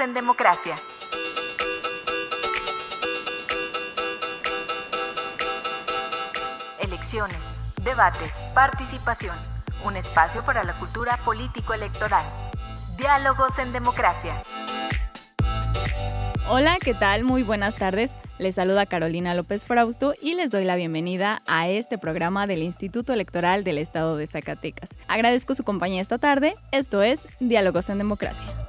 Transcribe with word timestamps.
En 0.00 0.14
Democracia. 0.14 0.78
Elecciones, 6.78 7.36
debates, 7.82 8.30
participación. 8.54 9.36
Un 9.84 9.96
espacio 9.96 10.44
para 10.44 10.62
la 10.62 10.78
cultura 10.78 11.16
político-electoral. 11.24 12.24
Diálogos 12.96 13.58
en 13.58 13.72
Democracia. 13.72 14.42
Hola, 16.48 16.76
¿qué 16.80 16.94
tal? 16.94 17.24
Muy 17.24 17.42
buenas 17.42 17.74
tardes. 17.74 18.12
Les 18.38 18.54
saluda 18.54 18.86
Carolina 18.86 19.34
López 19.34 19.64
Frausto 19.64 20.14
y 20.22 20.34
les 20.34 20.52
doy 20.52 20.64
la 20.64 20.76
bienvenida 20.76 21.42
a 21.46 21.68
este 21.68 21.98
programa 21.98 22.46
del 22.46 22.62
Instituto 22.62 23.12
Electoral 23.12 23.64
del 23.64 23.78
Estado 23.78 24.16
de 24.16 24.28
Zacatecas. 24.28 24.90
Agradezco 25.08 25.56
su 25.56 25.64
compañía 25.64 26.00
esta 26.02 26.18
tarde. 26.18 26.54
Esto 26.70 27.02
es 27.02 27.26
Diálogos 27.40 27.90
en 27.90 27.98
Democracia. 27.98 28.67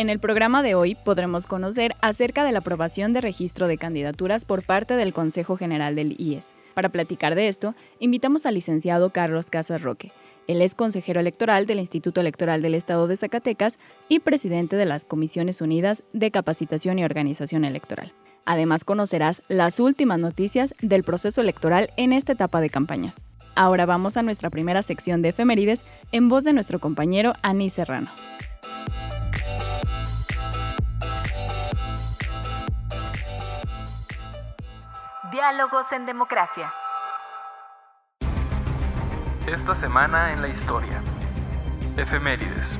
En 0.00 0.08
el 0.08 0.18
programa 0.18 0.62
de 0.62 0.74
hoy 0.74 0.94
podremos 0.94 1.46
conocer 1.46 1.94
acerca 2.00 2.42
de 2.42 2.52
la 2.52 2.60
aprobación 2.60 3.12
de 3.12 3.20
registro 3.20 3.68
de 3.68 3.76
candidaturas 3.76 4.46
por 4.46 4.64
parte 4.64 4.94
del 4.94 5.12
Consejo 5.12 5.58
General 5.58 5.94
del 5.94 6.18
IES. 6.18 6.48
Para 6.72 6.88
platicar 6.88 7.34
de 7.34 7.48
esto, 7.48 7.74
invitamos 7.98 8.46
al 8.46 8.54
licenciado 8.54 9.10
Carlos 9.10 9.50
Casas 9.50 9.82
Roque. 9.82 10.10
Él 10.46 10.62
es 10.62 10.74
consejero 10.74 11.20
electoral 11.20 11.66
del 11.66 11.80
Instituto 11.80 12.22
Electoral 12.22 12.62
del 12.62 12.76
Estado 12.76 13.08
de 13.08 13.18
Zacatecas 13.18 13.78
y 14.08 14.20
presidente 14.20 14.76
de 14.76 14.86
las 14.86 15.04
Comisiones 15.04 15.60
Unidas 15.60 16.02
de 16.14 16.30
Capacitación 16.30 16.98
y 16.98 17.04
Organización 17.04 17.66
Electoral. 17.66 18.14
Además 18.46 18.84
conocerás 18.84 19.42
las 19.48 19.80
últimas 19.80 20.18
noticias 20.18 20.72
del 20.80 21.04
proceso 21.04 21.42
electoral 21.42 21.90
en 21.98 22.14
esta 22.14 22.32
etapa 22.32 22.62
de 22.62 22.70
campañas. 22.70 23.16
Ahora 23.54 23.84
vamos 23.84 24.16
a 24.16 24.22
nuestra 24.22 24.48
primera 24.48 24.82
sección 24.82 25.20
de 25.20 25.28
efemérides 25.28 25.82
en 26.10 26.30
voz 26.30 26.44
de 26.44 26.54
nuestro 26.54 26.78
compañero 26.78 27.34
Aní 27.42 27.68
Serrano. 27.68 28.08
Diálogos 35.40 35.90
en 35.92 36.04
Democracia. 36.04 36.70
Esta 39.46 39.74
semana 39.74 40.34
en 40.34 40.42
la 40.42 40.48
historia. 40.48 41.02
Efemérides. 41.96 42.78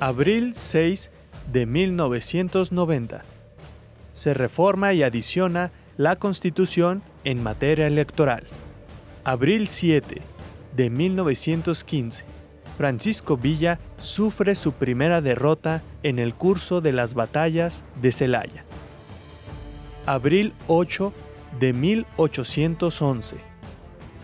Abril 0.00 0.56
6 0.56 1.12
de 1.52 1.66
1990. 1.66 3.22
Se 4.12 4.34
reforma 4.34 4.92
y 4.94 5.04
adiciona 5.04 5.70
la 5.96 6.16
Constitución 6.16 7.04
en 7.22 7.44
materia 7.44 7.86
electoral. 7.86 8.42
Abril 9.22 9.68
7 9.68 10.20
de 10.74 10.90
1915. 10.90 12.37
Francisco 12.78 13.36
Villa 13.36 13.78
sufre 13.96 14.54
su 14.54 14.70
primera 14.70 15.20
derrota 15.20 15.82
en 16.04 16.20
el 16.20 16.36
curso 16.36 16.80
de 16.80 16.92
las 16.92 17.14
batallas 17.14 17.82
de 18.00 18.12
Celaya. 18.12 18.64
Abril 20.06 20.52
8 20.68 21.12
de 21.58 21.72
1811. 21.72 23.38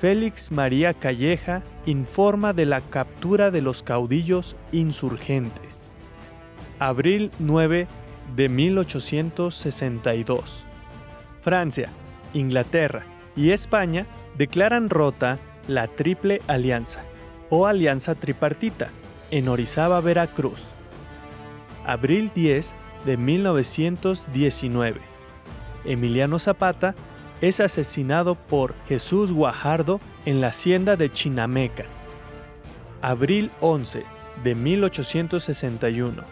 Félix 0.01 0.53
María 0.53 0.95
Calleja 0.95 1.65
informa 1.85 2.53
de 2.53 2.67
la 2.67 2.81
captura 2.81 3.51
de 3.51 3.61
los 3.61 3.83
caudillos 3.83 4.55
insurgentes. 4.71 5.91
Abril 6.79 7.33
9 7.41 7.89
de 8.37 8.49
1862. 8.49 10.65
Francia, 11.41 11.89
Inglaterra 12.33 13.05
y 13.35 13.51
España 13.51 14.07
declaran 14.39 14.91
rota 14.91 15.41
la 15.67 15.89
Triple 15.89 16.41
Alianza 16.47 17.03
o 17.51 17.67
Alianza 17.67 18.15
Tripartita 18.15 18.91
en 19.31 19.49
Orizaba, 19.49 20.01
Veracruz. 20.01 20.63
Abril 21.87 22.31
10 22.35 22.75
de 23.05 23.17
1919. 23.17 25.01
Emiliano 25.85 26.39
Zapata 26.39 26.95
es 27.41 27.61
asesinado 27.61 28.37
por 28.37 28.75
Jesús 28.87 29.33
Guajardo 29.33 30.01
en 30.25 30.41
la 30.41 30.49
hacienda 30.49 30.97
de 30.97 31.13
Chinameca. 31.13 31.85
Abril 33.03 33.51
11 33.61 34.05
de 34.43 34.55
1861. 34.55 36.23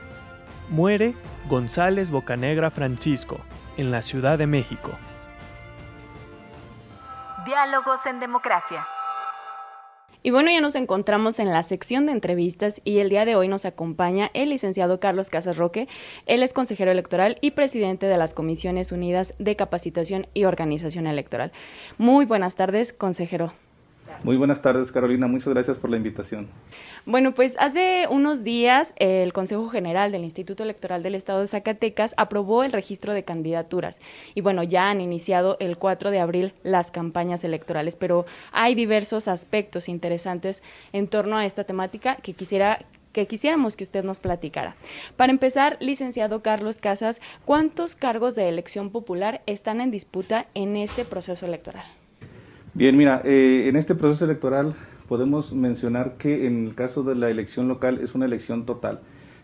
Muere 0.70 1.14
González 1.48 2.10
Bocanegra 2.10 2.70
Francisco 2.70 3.38
en 3.76 3.90
la 3.90 4.00
Ciudad 4.00 4.38
de 4.38 4.46
México. 4.46 4.92
Diálogos 7.44 8.06
en 8.06 8.20
Democracia. 8.20 8.86
Y 10.24 10.30
bueno, 10.30 10.50
ya 10.50 10.60
nos 10.60 10.76
encontramos 10.76 11.40
en 11.40 11.50
la 11.50 11.62
sección 11.64 12.06
de 12.06 12.12
entrevistas 12.12 12.80
y 12.84 12.98
el 12.98 13.08
día 13.08 13.24
de 13.24 13.34
hoy 13.34 13.48
nos 13.48 13.64
acompaña 13.64 14.30
el 14.34 14.50
licenciado 14.50 15.00
Carlos 15.00 15.30
Casas 15.30 15.56
Roque. 15.56 15.88
Él 16.26 16.44
es 16.44 16.52
consejero 16.52 16.92
electoral 16.92 17.38
y 17.40 17.52
presidente 17.52 18.06
de 18.06 18.16
las 18.16 18.32
Comisiones 18.32 18.92
Unidas 18.92 19.34
de 19.40 19.56
Capacitación 19.56 20.28
y 20.32 20.44
Organización 20.44 21.08
Electoral. 21.08 21.50
Muy 21.98 22.24
buenas 22.24 22.54
tardes, 22.54 22.92
consejero. 22.92 23.52
Muy 24.24 24.36
buenas 24.36 24.62
tardes, 24.62 24.92
Carolina. 24.92 25.26
Muchas 25.26 25.48
gracias 25.48 25.78
por 25.78 25.90
la 25.90 25.96
invitación. 25.96 26.48
Bueno, 27.06 27.32
pues 27.34 27.56
hace 27.58 28.06
unos 28.08 28.44
días 28.44 28.94
el 28.96 29.32
Consejo 29.32 29.68
General 29.68 30.12
del 30.12 30.22
Instituto 30.22 30.62
Electoral 30.62 31.02
del 31.02 31.16
Estado 31.16 31.40
de 31.40 31.48
Zacatecas 31.48 32.14
aprobó 32.16 32.62
el 32.62 32.72
registro 32.72 33.14
de 33.14 33.24
candidaturas 33.24 34.00
y 34.36 34.40
bueno, 34.40 34.62
ya 34.62 34.90
han 34.90 35.00
iniciado 35.00 35.56
el 35.58 35.76
4 35.76 36.12
de 36.12 36.20
abril 36.20 36.52
las 36.62 36.92
campañas 36.92 37.42
electorales, 37.42 37.96
pero 37.96 38.24
hay 38.52 38.76
diversos 38.76 39.26
aspectos 39.26 39.88
interesantes 39.88 40.62
en 40.92 41.08
torno 41.08 41.36
a 41.36 41.44
esta 41.44 41.64
temática 41.64 42.16
que 42.16 42.34
quisiera 42.34 42.78
que 43.12 43.26
quisiéramos 43.26 43.76
que 43.76 43.84
usted 43.84 44.04
nos 44.04 44.20
platicara. 44.20 44.74
Para 45.16 45.32
empezar, 45.32 45.76
licenciado 45.80 46.42
Carlos 46.42 46.78
Casas, 46.78 47.20
¿cuántos 47.44 47.94
cargos 47.94 48.34
de 48.34 48.48
elección 48.48 48.88
popular 48.88 49.42
están 49.44 49.82
en 49.82 49.90
disputa 49.90 50.46
en 50.54 50.76
este 50.76 51.04
proceso 51.04 51.44
electoral? 51.44 51.84
Bien, 52.74 52.96
mira, 52.96 53.20
eh, 53.26 53.66
en 53.68 53.76
este 53.76 53.94
proceso 53.94 54.24
electoral 54.24 54.74
podemos 55.06 55.52
mencionar 55.52 56.16
que 56.16 56.46
en 56.46 56.68
el 56.68 56.74
caso 56.74 57.02
de 57.02 57.14
la 57.14 57.28
elección 57.28 57.68
local 57.68 58.00
es 58.02 58.14
una 58.14 58.24
elección 58.24 58.64
total. 58.64 59.00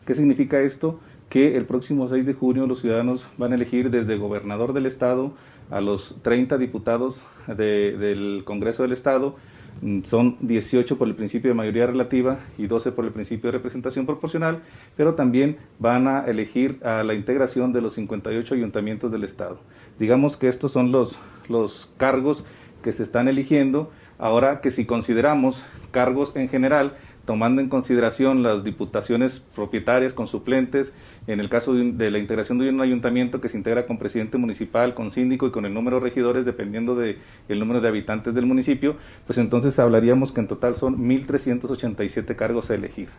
¿Qué 0.06 0.14
significa 0.14 0.62
esto? 0.62 0.98
Que 1.28 1.58
el 1.58 1.66
próximo 1.66 2.08
6 2.08 2.24
de 2.24 2.32
junio 2.32 2.66
los 2.66 2.80
ciudadanos 2.80 3.26
van 3.36 3.52
a 3.52 3.56
elegir 3.56 3.90
desde 3.90 4.16
gobernador 4.16 4.72
del 4.72 4.86
estado 4.86 5.34
a 5.70 5.82
los 5.82 6.16
30 6.22 6.56
diputados 6.56 7.26
del 7.46 8.44
Congreso 8.46 8.82
del 8.82 8.92
Estado. 8.92 9.36
Mm, 9.82 10.04
son 10.04 10.38
18 10.40 10.96
por 10.96 11.06
el 11.06 11.14
principio 11.14 11.50
de 11.50 11.54
mayoría 11.54 11.86
relativa 11.86 12.38
y 12.56 12.66
12 12.66 12.92
por 12.92 13.04
el 13.04 13.10
principio 13.10 13.48
de 13.48 13.58
representación 13.58 14.06
proporcional, 14.06 14.62
pero 14.96 15.16
también 15.16 15.58
van 15.78 16.08
a 16.08 16.24
elegir 16.24 16.78
a 16.82 17.02
la 17.02 17.12
integración 17.12 17.74
de 17.74 17.82
los 17.82 17.92
58 17.92 18.54
ayuntamientos 18.54 19.12
del 19.12 19.24
Estado. 19.24 19.60
Digamos 19.98 20.38
que 20.38 20.48
estos 20.48 20.72
son 20.72 20.92
los, 20.92 21.18
los 21.50 21.92
cargos 21.98 22.46
que 22.82 22.92
se 22.92 23.02
están 23.02 23.28
eligiendo, 23.28 23.90
ahora 24.18 24.60
que 24.60 24.70
si 24.70 24.84
consideramos 24.84 25.64
cargos 25.90 26.34
en 26.36 26.48
general, 26.48 26.94
tomando 27.28 27.60
en 27.60 27.68
consideración 27.68 28.42
las 28.42 28.64
diputaciones 28.64 29.40
propietarias 29.54 30.14
con 30.14 30.26
suplentes, 30.26 30.94
en 31.26 31.40
el 31.40 31.50
caso 31.50 31.74
de, 31.74 32.10
la 32.10 32.18
integración 32.18 32.58
de 32.58 32.70
un 32.70 32.80
ayuntamiento 32.80 33.42
que 33.42 33.50
se 33.50 33.58
integra 33.58 33.84
con 33.84 33.98
presidente 33.98 34.38
municipal, 34.38 34.94
con 34.94 35.10
síndico 35.10 35.46
y 35.46 35.50
con 35.50 35.66
el 35.66 35.74
número 35.74 35.98
de 35.98 36.04
regidores, 36.04 36.46
dependiendo 36.46 36.96
del 36.96 37.18
número 37.50 37.82
de 37.82 37.88
habitantes 37.88 38.34
del 38.34 38.46
municipio, 38.46 38.96
pues 39.26 39.38
entonces 39.38 39.78
hablaríamos 39.78 40.32
que 40.32 40.40
en 40.40 40.48
total 40.48 40.74
son 40.74 40.96
1.387 41.06 42.34
cargos 42.34 42.70
a 42.70 42.76
elegir. 42.76 43.10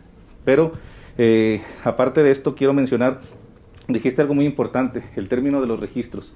Pero, 0.43 0.71
eh, 1.19 1.61
aparte 1.83 2.23
de 2.23 2.31
esto, 2.31 2.55
quiero 2.55 2.73
mencionar, 2.73 3.19
dijiste 3.87 4.23
algo 4.23 4.33
muy 4.33 4.47
importante, 4.47 5.03
el 5.17 5.29
término 5.29 5.61
de 5.61 5.67
los 5.67 5.79
registros. 5.79 6.33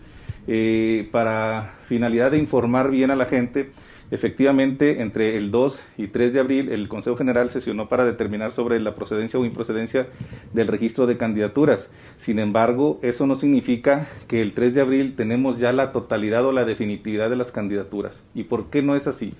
Eh, 0.47 1.07
para 1.11 1.75
finalidad 1.87 2.31
de 2.31 2.37
informar 2.37 2.91
bien 2.91 3.11
a 3.11 3.15
la 3.15 3.25
gente, 3.25 3.71
efectivamente 4.11 5.01
entre 5.01 5.37
el 5.37 5.51
2 5.51 5.81
y 5.97 6.07
3 6.07 6.33
de 6.33 6.39
abril 6.39 6.69
el 6.69 6.89
Consejo 6.89 7.15
General 7.15 7.49
sesionó 7.49 7.87
para 7.87 8.03
determinar 8.03 8.51
sobre 8.51 8.79
la 8.79 8.93
procedencia 8.93 9.39
o 9.39 9.45
improcedencia 9.45 10.07
del 10.53 10.67
registro 10.67 11.07
de 11.07 11.17
candidaturas. 11.17 11.89
Sin 12.17 12.39
embargo, 12.39 12.99
eso 13.01 13.25
no 13.25 13.35
significa 13.35 14.09
que 14.27 14.41
el 14.41 14.53
3 14.53 14.75
de 14.75 14.81
abril 14.81 15.15
tenemos 15.15 15.59
ya 15.59 15.71
la 15.71 15.91
totalidad 15.93 16.45
o 16.45 16.51
la 16.51 16.65
definitividad 16.65 17.29
de 17.29 17.37
las 17.37 17.51
candidaturas. 17.51 18.25
¿Y 18.35 18.43
por 18.43 18.69
qué 18.69 18.81
no 18.81 18.95
es 18.95 19.07
así? 19.07 19.33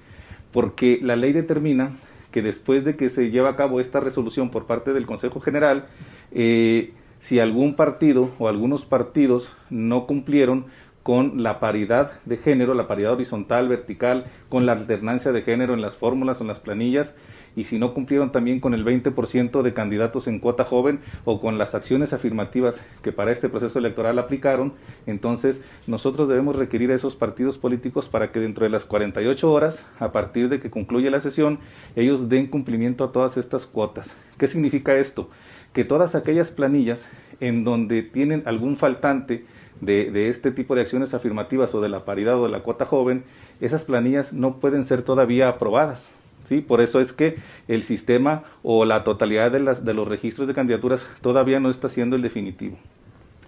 Porque 0.52 1.00
la 1.02 1.18
ley 1.18 1.34
determina 1.34 1.98
que 2.32 2.42
después 2.42 2.86
de 2.86 2.96
que 2.96 3.10
se 3.10 3.30
lleva 3.30 3.50
a 3.50 3.56
cabo 3.56 3.80
esta 3.80 4.00
resolución 4.00 4.50
por 4.50 4.66
parte 4.66 4.94
del 4.94 5.06
Consejo 5.06 5.40
General, 5.40 5.86
eh, 6.32 6.94
si 7.24 7.40
algún 7.40 7.76
partido 7.76 8.32
o 8.38 8.50
algunos 8.50 8.84
partidos 8.84 9.54
no 9.70 10.08
cumplieron 10.08 10.66
con 11.04 11.44
la 11.44 11.60
paridad 11.60 12.14
de 12.24 12.38
género, 12.38 12.74
la 12.74 12.88
paridad 12.88 13.12
horizontal, 13.12 13.68
vertical, 13.68 14.26
con 14.50 14.66
la 14.66 14.72
alternancia 14.72 15.34
de 15.34 15.42
género 15.42 15.74
en 15.74 15.82
las 15.82 15.96
fórmulas 15.98 16.40
en 16.40 16.48
las 16.48 16.62
planillas, 16.62 17.16
y 17.56 17.66
si 17.66 17.78
no 17.78 17.94
cumplieron 17.94 18.32
también 18.32 18.60
con 18.60 18.74
el 18.74 18.84
20% 18.84 19.62
de 19.62 19.74
candidatos 19.74 20.28
en 20.28 20.40
cuota 20.40 20.64
joven 20.64 21.00
o 21.26 21.40
con 21.40 21.58
las 21.58 21.76
acciones 21.76 22.14
afirmativas 22.14 22.84
que 23.04 23.12
para 23.12 23.32
este 23.32 23.50
proceso 23.50 23.80
electoral 23.80 24.18
aplicaron, 24.18 24.74
entonces 25.06 25.64
nosotros 25.86 26.28
debemos 26.28 26.56
requerir 26.56 26.92
a 26.92 26.96
esos 26.96 27.16
partidos 27.16 27.58
políticos 27.58 28.10
para 28.10 28.32
que 28.32 28.40
dentro 28.40 28.64
de 28.64 28.72
las 28.72 28.86
48 28.86 29.52
horas, 29.52 29.86
a 30.00 30.12
partir 30.12 30.50
de 30.50 30.60
que 30.60 30.72
concluya 30.72 31.12
la 31.12 31.20
sesión, 31.20 31.60
ellos 31.96 32.30
den 32.30 32.48
cumplimiento 32.48 33.04
a 33.04 33.12
todas 33.12 33.38
estas 33.38 33.66
cuotas. 33.66 34.16
¿Qué 34.38 34.48
significa 34.48 34.96
esto? 34.96 35.30
Que 35.74 35.84
todas 35.84 36.16
aquellas 36.16 36.50
planillas 36.50 37.08
en 37.40 37.64
donde 37.64 38.04
tienen 38.04 38.44
algún 38.46 38.78
faltante, 38.78 39.46
de, 39.86 40.30
este 40.30 40.52
tipo 40.52 40.76
de 40.76 40.82
acciones 40.82 41.14
afirmativas 41.14 41.74
o 41.76 41.82
de 41.82 41.90
la 41.90 42.06
paridad 42.06 42.40
o 42.40 42.46
de 42.46 42.52
la 42.52 42.62
cuota 42.62 42.86
joven, 42.86 43.24
esas 43.62 43.84
planillas 43.84 44.34
no 44.34 44.60
pueden 44.60 44.84
ser 44.84 45.02
todavía 45.02 45.50
aprobadas. 45.50 46.12
¿sí? 46.46 46.62
Por 46.62 46.82
eso 46.82 47.00
es 47.00 47.14
que 47.14 47.36
el 47.68 47.84
sistema 47.84 48.44
o 48.64 48.86
la 48.86 49.04
totalidad 49.04 49.52
de, 49.52 49.60
las, 49.60 49.86
de 49.86 49.94
los 49.94 50.08
registros 50.08 50.48
de 50.48 50.54
candidaturas 50.54 51.06
todavía 51.22 51.60
no 51.60 51.70
está 51.70 51.90
siendo 51.90 52.16
el 52.16 52.22
definitivo. 52.22 52.78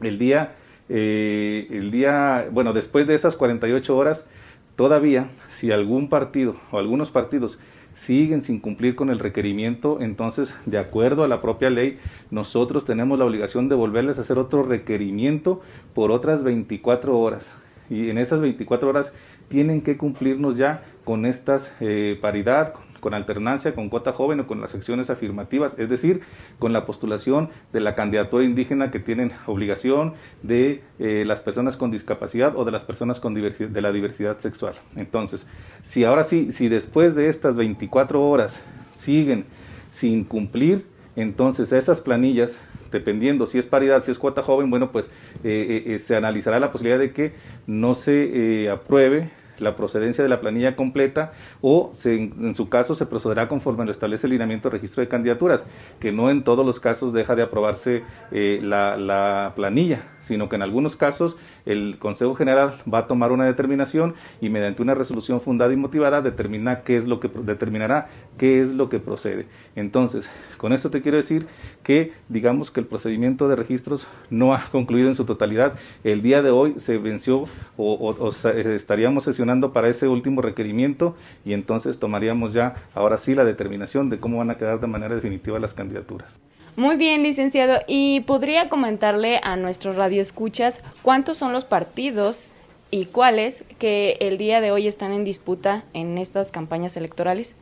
El 0.01 0.19
día, 0.19 0.55
eh, 0.89 1.67
el 1.71 1.91
día, 1.91 2.47
bueno, 2.51 2.73
después 2.73 3.07
de 3.07 3.15
esas 3.15 3.35
48 3.35 3.95
horas, 3.95 4.27
todavía, 4.75 5.29
si 5.47 5.71
algún 5.71 6.09
partido 6.09 6.55
o 6.71 6.79
algunos 6.79 7.11
partidos 7.11 7.59
siguen 7.95 8.41
sin 8.41 8.59
cumplir 8.59 8.95
con 8.95 9.09
el 9.09 9.19
requerimiento, 9.19 9.99
entonces, 10.01 10.55
de 10.65 10.77
acuerdo 10.77 11.23
a 11.23 11.27
la 11.27 11.41
propia 11.41 11.69
ley, 11.69 11.97
nosotros 12.29 12.85
tenemos 12.85 13.17
la 13.17 13.25
obligación 13.25 13.69
de 13.69 13.75
volverles 13.75 14.19
a 14.19 14.21
hacer 14.21 14.37
otro 14.37 14.63
requerimiento 14.63 15.61
por 15.95 16.11
otras 16.11 16.43
24 16.43 17.17
horas. 17.17 17.55
Y 17.89 18.09
en 18.09 18.17
esas 18.17 18.41
24 18.41 18.89
horas 18.89 19.13
tienen 19.47 19.81
que 19.81 19.97
cumplirnos 19.97 20.57
ya 20.57 20.83
con 21.03 21.25
estas 21.25 21.71
eh, 21.79 22.17
paridad, 22.21 22.73
con 23.05 23.13
alternancia, 23.13 23.75
con 23.75 23.89
cuota 23.89 24.13
joven 24.13 24.39
o 24.39 24.47
con 24.47 24.61
las 24.61 24.71
secciones 24.71 25.11
afirmativas, 25.11 25.77
es 25.77 25.89
decir, 25.89 26.21
con 26.57 26.73
la 26.73 26.87
postulación 26.87 27.49
de 27.71 27.79
la 27.79 27.93
candidatura 27.93 28.43
indígena 28.43 28.89
que 28.89 28.99
tienen 28.99 29.31
obligación 29.45 30.15
de 30.41 30.81
eh, 30.97 31.23
las 31.23 31.39
personas 31.39 31.77
con 31.77 31.91
discapacidad 31.91 32.57
o 32.57 32.65
de 32.65 32.71
las 32.71 32.83
personas 32.83 33.19
con 33.19 33.35
de 33.35 33.81
la 33.83 33.91
diversidad 33.91 34.39
sexual. 34.39 34.73
Entonces, 34.95 35.45
si 35.83 36.03
ahora 36.03 36.23
sí, 36.23 36.51
si 36.51 36.67
después 36.67 37.13
de 37.13 37.29
estas 37.29 37.57
24 37.57 38.27
horas 38.27 38.59
siguen 38.91 39.45
sin 39.87 40.23
cumplir, 40.23 40.87
entonces 41.15 41.73
esas 41.73 42.01
planillas 42.01 42.59
dependiendo 42.91 43.45
si 43.45 43.59
es 43.59 43.67
paridad, 43.67 44.03
si 44.03 44.09
es 44.09 44.17
cuota 44.17 44.41
joven, 44.41 44.71
bueno, 44.71 44.91
pues 44.91 45.11
eh, 45.43 45.99
se 46.01 46.15
analizará 46.15 46.59
la 46.59 46.71
posibilidad 46.71 46.97
de 46.97 47.11
que 47.11 47.33
no 47.67 47.93
se 47.93 48.67
apruebe 48.71 49.29
la 49.59 49.75
procedencia 49.75 50.23
de 50.23 50.29
la 50.29 50.41
planilla 50.41 50.75
completa 50.75 51.33
o 51.61 51.91
en 52.05 52.55
su 52.55 52.69
caso 52.69 52.95
se 52.95 53.05
procederá 53.05 53.47
conforme 53.47 53.85
lo 53.85 53.91
establece 53.91 54.27
el 54.27 54.31
lineamiento 54.31 54.69
de 54.69 54.73
registro 54.73 55.01
de 55.01 55.07
candidaturas, 55.07 55.65
que 55.99 56.11
no 56.11 56.29
en 56.29 56.43
todos 56.43 56.65
los 56.65 56.79
casos 56.79 57.13
deja 57.13 57.35
de 57.35 57.43
aprobarse 57.43 58.03
eh, 58.31 58.59
la, 58.61 58.97
la 58.97 59.53
planilla 59.55 60.14
sino 60.25 60.49
que 60.49 60.55
en 60.55 60.61
algunos 60.61 60.95
casos 60.95 61.37
el 61.65 61.97
Consejo 61.99 62.35
General 62.35 62.73
va 62.91 62.99
a 62.99 63.07
tomar 63.07 63.31
una 63.31 63.45
determinación 63.45 64.15
y 64.41 64.49
mediante 64.49 64.81
una 64.81 64.93
resolución 64.93 65.41
fundada 65.41 65.73
y 65.73 65.77
motivada 65.77 66.21
determina 66.21 66.81
qué 66.81 66.97
es 66.97 67.07
lo 67.07 67.19
que 67.19 67.29
determinará 67.29 68.07
qué 68.37 68.61
es 68.61 68.69
lo 68.69 68.89
que 68.89 68.99
procede. 68.99 69.45
Entonces, 69.75 70.29
con 70.57 70.73
esto 70.73 70.89
te 70.89 71.01
quiero 71.01 71.17
decir 71.17 71.47
que 71.83 72.13
digamos 72.29 72.71
que 72.71 72.79
el 72.79 72.85
procedimiento 72.85 73.47
de 73.47 73.55
registros 73.55 74.07
no 74.29 74.53
ha 74.53 74.65
concluido 74.71 75.09
en 75.09 75.15
su 75.15 75.25
totalidad. 75.25 75.73
El 76.03 76.21
día 76.21 76.41
de 76.41 76.49
hoy 76.49 76.75
se 76.77 76.97
venció 76.97 77.45
o, 77.77 78.29
estaríamos 78.55 79.23
sesionando 79.23 79.73
para 79.73 79.87
ese 79.87 80.07
último 80.07 80.41
requerimiento 80.41 81.15
y 81.43 81.53
entonces 81.53 81.99
tomaríamos 81.99 82.53
ya 82.53 82.75
ahora 82.93 83.17
sí 83.17 83.35
la 83.35 83.45
determinación 83.45 84.09
de 84.09 84.19
cómo 84.19 84.39
van 84.39 84.49
a 84.49 84.57
quedar 84.57 84.79
de 84.79 84.87
manera 84.87 85.15
definitiva 85.15 85.59
las 85.59 85.73
candidaturas. 85.73 86.39
Muy 86.77 86.97
bien, 86.97 87.23
licenciado. 87.23 87.79
¿Y 87.87 88.19
podría 88.21 88.67
comentarle 88.67 89.39
a 89.41 89.55
nuestros 89.55 89.95
radioescuchas 89.95 90.83
cuántos 91.03 91.37
son 91.37 91.53
los 91.53 91.63
partidos 91.63 92.47
y 92.91 93.05
cuáles 93.05 93.63
que 93.79 94.17
el 94.19 94.37
día 94.37 94.59
de 94.59 94.71
hoy 94.71 94.87
están 94.87 95.13
en 95.13 95.23
disputa 95.23 95.85
en 95.93 96.17
estas 96.17 96.51
campañas 96.51 96.97
electorales? 96.97 97.55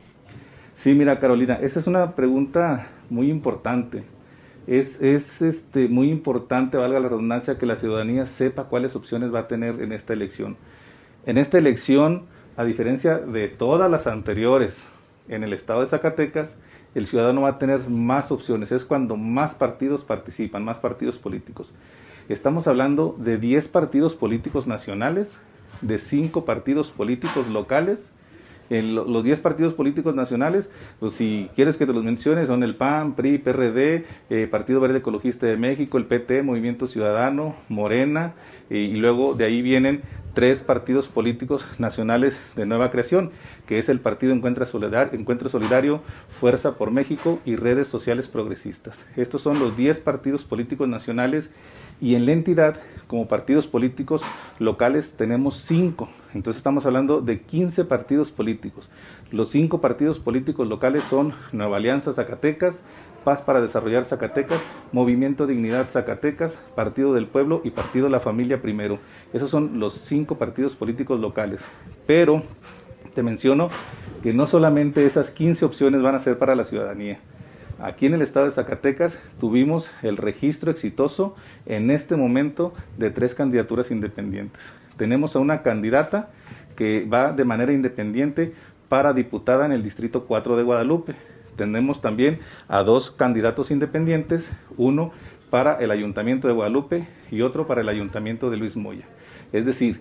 Sí, 0.74 0.94
mira, 0.94 1.20
Carolina, 1.20 1.54
esa 1.62 1.78
es 1.78 1.86
una 1.86 2.16
pregunta 2.16 2.88
muy 3.08 3.30
importante. 3.30 4.02
Es, 4.66 5.00
es 5.00 5.42
este, 5.42 5.86
muy 5.86 6.10
importante, 6.10 6.76
valga 6.76 6.98
la 6.98 7.08
redundancia, 7.08 7.56
que 7.56 7.66
la 7.66 7.76
ciudadanía 7.76 8.26
sepa 8.26 8.64
cuáles 8.64 8.96
opciones 8.96 9.32
va 9.32 9.40
a 9.40 9.48
tener 9.48 9.80
en 9.80 9.92
esta 9.92 10.12
elección. 10.12 10.56
En 11.24 11.38
esta 11.38 11.58
elección, 11.58 12.24
a 12.56 12.64
diferencia 12.64 13.18
de 13.18 13.46
todas 13.46 13.88
las 13.88 14.08
anteriores 14.08 14.88
en 15.28 15.44
el 15.44 15.52
estado 15.52 15.80
de 15.80 15.86
Zacatecas, 15.86 16.58
el 16.94 17.06
ciudadano 17.06 17.42
va 17.42 17.50
a 17.50 17.58
tener 17.58 17.88
más 17.88 18.30
opciones. 18.30 18.72
Es 18.72 18.84
cuando 18.84 19.16
más 19.16 19.54
partidos 19.54 20.04
participan, 20.04 20.64
más 20.64 20.78
partidos 20.78 21.18
políticos. 21.18 21.74
Estamos 22.28 22.66
hablando 22.66 23.16
de 23.18 23.38
10 23.38 23.68
partidos 23.68 24.14
políticos 24.14 24.66
nacionales, 24.66 25.40
de 25.80 25.98
5 25.98 26.44
partidos 26.44 26.90
políticos 26.90 27.48
locales. 27.48 28.12
En 28.70 28.94
los 28.94 29.24
10 29.24 29.40
partidos 29.40 29.74
políticos 29.74 30.14
nacionales, 30.14 30.70
pues 31.00 31.14
si 31.14 31.48
quieres 31.54 31.76
que 31.76 31.86
te 31.86 31.92
los 31.92 32.04
menciones, 32.04 32.48
son 32.48 32.62
el 32.62 32.76
PAN, 32.76 33.14
PRI, 33.14 33.38
PRD, 33.38 34.04
eh, 34.30 34.46
Partido 34.50 34.80
Verde 34.80 34.98
Ecologista 34.98 35.46
de 35.46 35.56
México, 35.56 35.98
el 35.98 36.06
PT, 36.06 36.42
Movimiento 36.42 36.86
Ciudadano, 36.86 37.56
Morena, 37.68 38.34
y 38.70 38.96
luego 38.96 39.34
de 39.34 39.44
ahí 39.44 39.60
vienen 39.60 40.00
tres 40.34 40.62
partidos 40.62 41.08
políticos 41.08 41.66
nacionales 41.78 42.38
de 42.56 42.66
nueva 42.66 42.90
creación, 42.90 43.30
que 43.66 43.78
es 43.78 43.88
el 43.88 44.00
Partido 44.00 44.32
Encuentro 44.32 44.66
Solidario, 44.66 46.00
Fuerza 46.28 46.76
por 46.76 46.90
México 46.90 47.40
y 47.44 47.56
Redes 47.56 47.88
Sociales 47.88 48.26
Progresistas. 48.28 49.06
Estos 49.16 49.42
son 49.42 49.58
los 49.60 49.76
10 49.76 50.00
partidos 50.00 50.44
políticos 50.44 50.88
nacionales 50.88 51.50
y 52.04 52.16
en 52.16 52.26
la 52.26 52.32
entidad, 52.32 52.76
como 53.06 53.28
partidos 53.28 53.66
políticos 53.66 54.20
locales, 54.58 55.14
tenemos 55.16 55.56
5. 55.56 56.06
Entonces 56.34 56.58
estamos 56.58 56.84
hablando 56.84 57.22
de 57.22 57.40
15 57.40 57.86
partidos 57.86 58.30
políticos. 58.30 58.90
Los 59.30 59.48
cinco 59.48 59.80
partidos 59.80 60.18
políticos 60.18 60.68
locales 60.68 61.02
son 61.04 61.32
Nueva 61.52 61.78
Alianza 61.78 62.12
Zacatecas, 62.12 62.84
Paz 63.24 63.40
para 63.40 63.62
Desarrollar 63.62 64.04
Zacatecas, 64.04 64.62
Movimiento 64.92 65.46
Dignidad 65.46 65.88
Zacatecas, 65.88 66.58
Partido 66.76 67.14
del 67.14 67.26
Pueblo 67.26 67.62
y 67.64 67.70
Partido 67.70 68.10
La 68.10 68.20
Familia 68.20 68.60
Primero. 68.60 68.98
Esos 69.32 69.50
son 69.50 69.80
los 69.80 69.94
cinco 69.94 70.36
partidos 70.36 70.74
políticos 70.74 71.18
locales. 71.20 71.64
Pero 72.06 72.42
te 73.14 73.22
menciono 73.22 73.70
que 74.22 74.34
no 74.34 74.46
solamente 74.46 75.06
esas 75.06 75.30
15 75.30 75.64
opciones 75.64 76.02
van 76.02 76.16
a 76.16 76.20
ser 76.20 76.38
para 76.38 76.54
la 76.54 76.64
ciudadanía. 76.64 77.18
Aquí 77.78 78.06
en 78.06 78.14
el 78.14 78.22
estado 78.22 78.46
de 78.46 78.52
Zacatecas 78.52 79.20
tuvimos 79.40 79.90
el 80.02 80.16
registro 80.16 80.70
exitoso 80.70 81.34
en 81.66 81.90
este 81.90 82.16
momento 82.16 82.72
de 82.98 83.10
tres 83.10 83.34
candidaturas 83.34 83.90
independientes. 83.90 84.72
Tenemos 84.96 85.34
a 85.34 85.40
una 85.40 85.62
candidata 85.62 86.30
que 86.76 87.04
va 87.04 87.32
de 87.32 87.44
manera 87.44 87.72
independiente 87.72 88.52
para 88.88 89.12
diputada 89.12 89.66
en 89.66 89.72
el 89.72 89.82
Distrito 89.82 90.24
4 90.24 90.56
de 90.56 90.62
Guadalupe 90.62 91.14
tenemos 91.56 92.00
también 92.00 92.40
a 92.68 92.82
dos 92.82 93.10
candidatos 93.10 93.70
independientes, 93.70 94.50
uno 94.76 95.12
para 95.50 95.76
el 95.76 95.90
Ayuntamiento 95.90 96.48
de 96.48 96.54
Guadalupe 96.54 97.06
y 97.30 97.42
otro 97.42 97.66
para 97.66 97.80
el 97.80 97.88
Ayuntamiento 97.88 98.50
de 98.50 98.56
Luis 98.56 98.76
Moya. 98.76 99.06
Es 99.52 99.64
decir, 99.64 100.00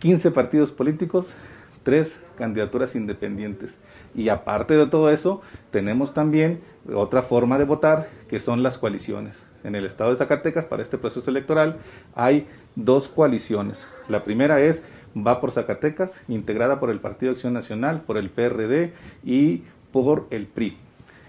15 0.00 0.30
partidos 0.30 0.72
políticos, 0.72 1.34
tres 1.82 2.22
candidaturas 2.36 2.94
independientes. 2.94 3.80
Y 4.14 4.28
aparte 4.28 4.74
de 4.74 4.86
todo 4.86 5.10
eso, 5.10 5.40
tenemos 5.70 6.12
también 6.12 6.60
otra 6.94 7.22
forma 7.22 7.58
de 7.58 7.64
votar, 7.64 8.08
que 8.28 8.40
son 8.40 8.62
las 8.62 8.78
coaliciones. 8.78 9.44
En 9.64 9.74
el 9.74 9.84
estado 9.84 10.10
de 10.10 10.16
Zacatecas, 10.16 10.66
para 10.66 10.82
este 10.82 10.98
proceso 10.98 11.30
electoral, 11.30 11.76
hay 12.14 12.46
dos 12.76 13.08
coaliciones. 13.08 13.88
La 14.08 14.24
primera 14.24 14.60
es 14.60 14.82
Va 15.16 15.40
por 15.40 15.50
Zacatecas, 15.50 16.22
integrada 16.28 16.78
por 16.78 16.88
el 16.88 17.00
Partido 17.00 17.32
Acción 17.32 17.52
Nacional, 17.52 18.02
por 18.02 18.16
el 18.16 18.30
PRD 18.30 18.92
y 19.24 19.64
por 19.90 20.26
el 20.30 20.46
PRI. 20.46 20.76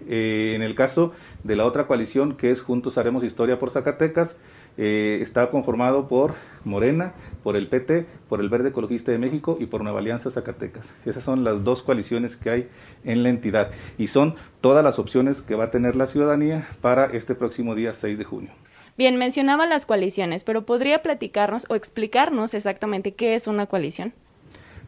Eh, 0.08 0.54
en 0.56 0.62
el 0.62 0.76
caso 0.76 1.14
de 1.44 1.56
la 1.56 1.66
otra 1.66 1.88
coalición, 1.88 2.36
que 2.36 2.52
es 2.52 2.62
Juntos 2.62 3.00
Haremos 3.00 3.24
Historia 3.24 3.60
por 3.60 3.72
Zacatecas, 3.72 4.38
eh, 4.78 5.20
está 5.22 5.50
conformado 5.50 6.08
por 6.08 6.36
Morena, 6.64 7.14
por 7.44 7.56
el 7.56 7.68
PT, 7.68 8.06
por 8.30 8.42
el 8.42 8.50
Verde 8.50 8.70
Ecologista 8.70 9.12
de 9.12 9.18
México 9.18 9.58
y 9.60 9.66
por 9.66 9.84
Nueva 9.84 10.00
Alianza 10.00 10.32
Zacatecas. 10.32 10.96
Esas 11.06 11.24
son 11.24 11.44
las 11.44 11.64
dos 11.64 11.82
coaliciones 11.82 12.36
que 12.36 12.50
hay 12.50 12.70
en 13.04 13.24
la 13.24 13.30
entidad 13.30 13.72
y 13.98 14.08
son 14.08 14.36
todas 14.62 14.84
las 14.84 15.00
opciones 15.00 15.42
que 15.42 15.56
va 15.56 15.66
a 15.66 15.72
tener 15.72 15.96
la 15.96 16.08
ciudadanía 16.08 16.68
para 16.82 17.06
este 17.06 17.36
próximo 17.36 17.76
día 17.76 17.94
6 17.94 18.18
de 18.18 18.24
junio. 18.24 18.52
Bien, 18.98 19.18
mencionaba 19.18 19.66
las 19.66 19.86
coaliciones, 19.86 20.44
pero 20.44 20.66
¿podría 20.66 21.02
platicarnos 21.02 21.66
o 21.70 21.76
explicarnos 21.76 22.54
exactamente 22.54 23.14
qué 23.14 23.36
es 23.36 23.48
una 23.48 23.66
coalición? 23.66 24.14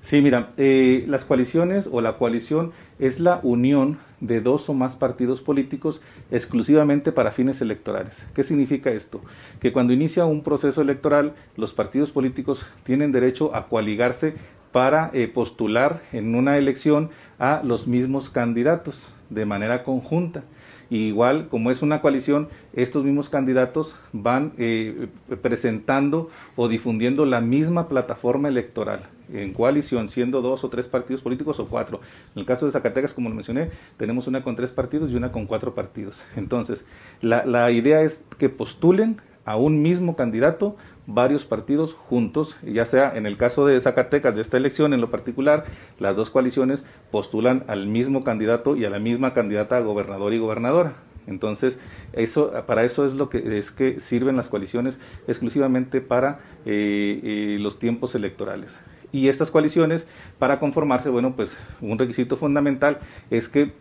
Sí, 0.04 0.22
mira, 0.22 0.50
eh, 0.58 1.06
las 1.08 1.24
coaliciones 1.24 1.88
o 1.90 2.02
la 2.02 2.18
coalición 2.18 2.74
es 3.00 3.22
la 3.22 3.40
unión 3.42 4.00
de 4.20 4.42
dos 4.42 4.68
o 4.68 4.74
más 4.74 4.98
partidos 4.98 5.40
políticos 5.40 6.02
exclusivamente 6.30 7.14
para 7.14 7.32
fines 7.32 7.62
electorales. 7.62 8.28
¿Qué 8.36 8.44
significa 8.44 8.92
esto? 8.92 9.22
Que 9.62 9.72
cuando 9.72 9.94
inicia 9.94 10.26
un 10.26 10.44
proceso 10.44 10.82
electoral, 10.82 11.36
los 11.56 11.74
partidos 11.74 12.12
políticos 12.12 12.66
tienen 12.84 13.14
derecho 13.14 13.56
a 13.56 13.70
coaligarse 13.70 14.34
para 14.74 15.10
eh, 15.14 15.30
postular 15.30 16.02
en 16.12 16.36
una 16.36 16.58
elección 16.58 17.10
a 17.40 17.62
los 17.64 17.88
mismos 17.88 18.30
candidatos 18.30 19.08
de 19.30 19.46
manera 19.46 19.86
conjunta 19.86 20.44
igual, 20.90 21.48
como 21.48 21.72
es 21.72 21.82
una 21.82 22.02
coalición, 22.02 22.50
estos 22.74 23.04
mismos 23.04 23.30
candidatos 23.30 23.96
van 24.12 24.54
eh, 24.58 25.08
presentando 25.42 26.30
o 26.56 26.68
difundiendo 26.68 27.26
la 27.26 27.42
misma 27.42 27.88
plataforma 27.88 28.48
electoral 28.48 29.08
en 29.32 29.54
coalición, 29.54 30.10
siendo 30.10 30.42
dos 30.42 30.64
o 30.64 30.70
tres 30.70 30.88
partidos 30.88 31.22
políticos 31.22 31.60
o 31.60 31.68
cuatro. 31.68 32.02
En 32.36 32.42
el 32.42 32.46
caso 32.46 32.66
de 32.66 32.72
Zacatecas, 32.72 33.14
como 33.14 33.30
lo 33.30 33.36
mencioné, 33.36 33.70
tenemos 33.98 34.28
una 34.28 34.44
con 34.44 34.56
tres 34.56 34.72
partidos 34.72 35.12
y 35.12 35.16
una 35.16 35.32
con 35.32 35.46
cuatro 35.46 35.74
partidos. 35.74 36.24
Entonces, 36.36 36.86
la, 37.22 37.72
idea 37.72 38.02
es 38.02 38.26
que 38.38 38.50
postulen 38.50 39.22
a 39.46 39.58
un 39.58 39.82
mismo 39.82 40.16
candidato 40.16 40.76
varios 41.06 41.44
partidos 41.44 41.94
juntos, 41.94 42.56
ya 42.64 42.86
sea 42.86 43.16
en 43.16 43.26
el 43.26 43.36
caso 43.36 43.66
de 43.66 43.80
Zacatecas, 43.80 44.36
de 44.36 44.42
esta 44.42 44.58
elección 44.58 44.94
en 44.94 45.02
lo 45.02 45.10
particular, 45.10 45.66
las 46.00 46.16
dos 46.16 46.30
coaliciones 46.30 46.86
postulan 47.12 47.64
al 47.68 47.88
mismo 47.88 48.24
candidato 48.24 48.76
y 48.78 48.86
a 48.86 48.90
la 48.90 49.00
misma 49.00 49.34
candidata 49.34 49.78
a 49.78 49.82
gobernador 49.82 50.34
y 50.34 50.38
gobernadora. 50.38 50.94
Entonces, 51.28 51.80
eso, 52.14 52.52
para 52.68 52.84
eso 52.84 53.06
es 53.06 53.14
lo 53.14 53.30
que 53.30 53.58
es 53.58 53.72
que 53.72 54.00
sirven 54.00 54.36
las 54.36 54.50
coaliciones 54.50 55.00
exclusivamente 55.28 56.02
para 56.02 56.40
eh, 56.66 57.20
eh, 57.24 57.58
los 57.60 57.80
tiempos 57.80 58.16
electorales. 58.16 58.78
Y 59.14 59.30
estas 59.30 59.52
coaliciones, 59.52 60.08
para 60.40 60.60
conformarse, 60.60 61.10
bueno, 61.10 61.36
pues 61.36 61.56
un 61.80 61.98
requisito 61.98 62.36
fundamental 62.36 63.00
es 63.30 63.48
que 63.48 63.72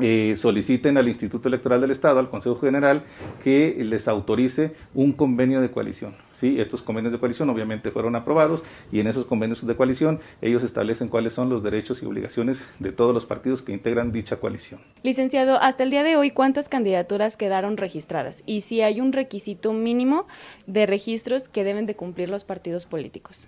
eh, 0.00 0.34
soliciten 0.36 0.96
al 0.96 1.06
Instituto 1.06 1.48
Electoral 1.48 1.82
del 1.82 1.90
Estado, 1.90 2.18
al 2.18 2.30
Consejo 2.30 2.58
General, 2.58 3.04
que 3.44 3.76
les 3.84 4.08
autorice 4.08 4.72
un 4.94 5.12
convenio 5.12 5.60
de 5.60 5.70
coalición. 5.70 6.14
¿sí? 6.32 6.58
Estos 6.58 6.80
convenios 6.80 7.12
de 7.12 7.18
coalición 7.18 7.50
obviamente 7.50 7.90
fueron 7.90 8.16
aprobados 8.16 8.64
y 8.90 9.00
en 9.00 9.06
esos 9.06 9.26
convenios 9.26 9.66
de 9.66 9.76
coalición 9.76 10.20
ellos 10.40 10.64
establecen 10.64 11.08
cuáles 11.08 11.34
son 11.34 11.50
los 11.50 11.62
derechos 11.62 12.02
y 12.02 12.06
obligaciones 12.06 12.64
de 12.78 12.90
todos 12.90 13.12
los 13.12 13.26
partidos 13.26 13.60
que 13.60 13.72
integran 13.72 14.12
dicha 14.12 14.36
coalición. 14.36 14.80
Licenciado, 15.02 15.60
hasta 15.60 15.82
el 15.82 15.90
día 15.90 16.02
de 16.02 16.16
hoy, 16.16 16.30
¿cuántas 16.30 16.70
candidaturas 16.70 17.36
quedaron 17.36 17.76
registradas? 17.76 18.42
Y 18.46 18.62
si 18.62 18.80
hay 18.80 19.00
un 19.00 19.12
requisito 19.12 19.74
mínimo 19.74 20.26
de 20.66 20.86
registros 20.86 21.50
que 21.50 21.64
deben 21.64 21.84
de 21.84 21.96
cumplir 21.96 22.30
los 22.30 22.44
partidos 22.44 22.86
políticos. 22.86 23.46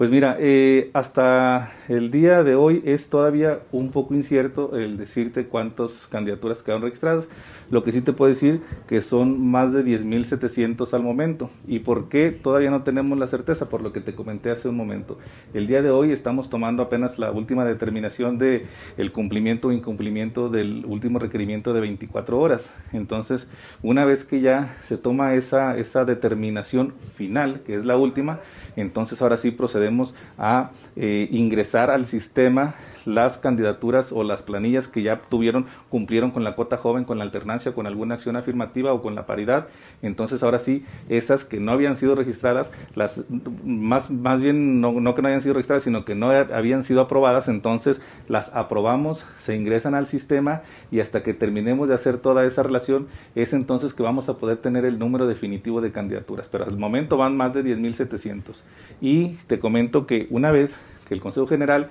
Pues 0.00 0.10
mira, 0.10 0.38
eh, 0.40 0.90
hasta 0.94 1.74
el 1.86 2.10
día 2.10 2.42
de 2.42 2.54
hoy 2.54 2.80
es 2.86 3.10
todavía 3.10 3.60
un 3.70 3.90
poco 3.90 4.14
incierto 4.14 4.74
el 4.74 4.96
decirte 4.96 5.44
cuántas 5.44 6.06
candidaturas 6.06 6.62
quedaron 6.62 6.84
registradas. 6.84 7.28
Lo 7.70 7.84
que 7.84 7.92
sí 7.92 8.00
te 8.00 8.12
puedo 8.12 8.28
decir 8.28 8.62
que 8.88 9.00
son 9.00 9.46
más 9.46 9.72
de 9.72 9.84
10.700 9.84 10.92
al 10.92 11.02
momento. 11.02 11.50
¿Y 11.68 11.80
por 11.80 12.08
qué 12.08 12.30
todavía 12.30 12.70
no 12.70 12.82
tenemos 12.82 13.16
la 13.18 13.28
certeza? 13.28 13.68
Por 13.68 13.82
lo 13.82 13.92
que 13.92 14.00
te 14.00 14.14
comenté 14.14 14.50
hace 14.50 14.68
un 14.68 14.76
momento. 14.76 15.18
El 15.54 15.66
día 15.66 15.80
de 15.80 15.90
hoy 15.90 16.10
estamos 16.10 16.50
tomando 16.50 16.82
apenas 16.82 17.18
la 17.18 17.30
última 17.30 17.64
determinación 17.64 18.38
de 18.38 18.66
cumplimiento 19.12 19.68
o 19.68 19.72
incumplimiento 19.72 20.48
del 20.48 20.84
último 20.84 21.18
requerimiento 21.18 21.72
de 21.72 21.80
24 21.80 22.38
horas. 22.38 22.74
Entonces, 22.92 23.48
una 23.82 24.04
vez 24.04 24.24
que 24.24 24.40
ya 24.40 24.76
se 24.82 24.96
toma 24.96 25.34
esa, 25.34 25.76
esa 25.76 26.04
determinación 26.04 26.94
final, 27.14 27.60
que 27.64 27.76
es 27.76 27.84
la 27.84 27.96
última, 27.96 28.40
entonces 28.76 29.22
ahora 29.22 29.36
sí 29.36 29.50
procedemos 29.50 30.14
a 30.38 30.72
eh, 30.96 31.28
ingresar 31.30 31.90
al 31.90 32.06
sistema 32.06 32.74
las 33.06 33.38
candidaturas 33.38 34.12
o 34.12 34.22
las 34.22 34.42
planillas 34.42 34.88
que 34.88 35.02
ya 35.02 35.20
tuvieron, 35.20 35.66
cumplieron 35.88 36.30
con 36.30 36.44
la 36.44 36.54
cuota 36.54 36.76
joven, 36.76 37.04
con 37.04 37.18
la 37.18 37.24
alternancia, 37.24 37.72
con 37.72 37.86
alguna 37.86 38.14
acción 38.14 38.36
afirmativa 38.36 38.92
o 38.92 39.02
con 39.02 39.14
la 39.14 39.26
paridad. 39.26 39.68
Entonces 40.02 40.42
ahora 40.42 40.58
sí, 40.58 40.84
esas 41.08 41.44
que 41.44 41.60
no 41.60 41.72
habían 41.72 41.96
sido 41.96 42.14
registradas, 42.14 42.70
las 42.94 43.24
más, 43.64 44.10
más 44.10 44.40
bien 44.40 44.80
no, 44.80 44.92
no 44.92 45.14
que 45.14 45.22
no 45.22 45.28
hayan 45.28 45.42
sido 45.42 45.54
registradas, 45.54 45.84
sino 45.84 46.04
que 46.04 46.14
no 46.14 46.30
habían 46.30 46.84
sido 46.84 47.00
aprobadas, 47.00 47.48
entonces 47.48 48.00
las 48.28 48.54
aprobamos, 48.54 49.24
se 49.38 49.56
ingresan 49.56 49.94
al 49.94 50.06
sistema 50.06 50.62
y 50.90 51.00
hasta 51.00 51.22
que 51.22 51.34
terminemos 51.34 51.88
de 51.88 51.94
hacer 51.94 52.18
toda 52.18 52.44
esa 52.44 52.62
relación, 52.62 53.08
es 53.34 53.52
entonces 53.52 53.94
que 53.94 54.02
vamos 54.02 54.28
a 54.28 54.36
poder 54.36 54.58
tener 54.58 54.84
el 54.84 54.98
número 54.98 55.26
definitivo 55.26 55.80
de 55.80 55.92
candidaturas. 55.92 56.48
Pero 56.50 56.64
al 56.64 56.76
momento 56.76 57.16
van 57.16 57.36
más 57.36 57.54
de 57.54 57.64
10.700. 57.64 58.62
Y 59.00 59.30
te 59.46 59.58
comento 59.58 60.06
que 60.06 60.26
una 60.30 60.50
vez 60.50 60.78
que 61.08 61.14
el 61.14 61.20
Consejo 61.20 61.46
General 61.46 61.90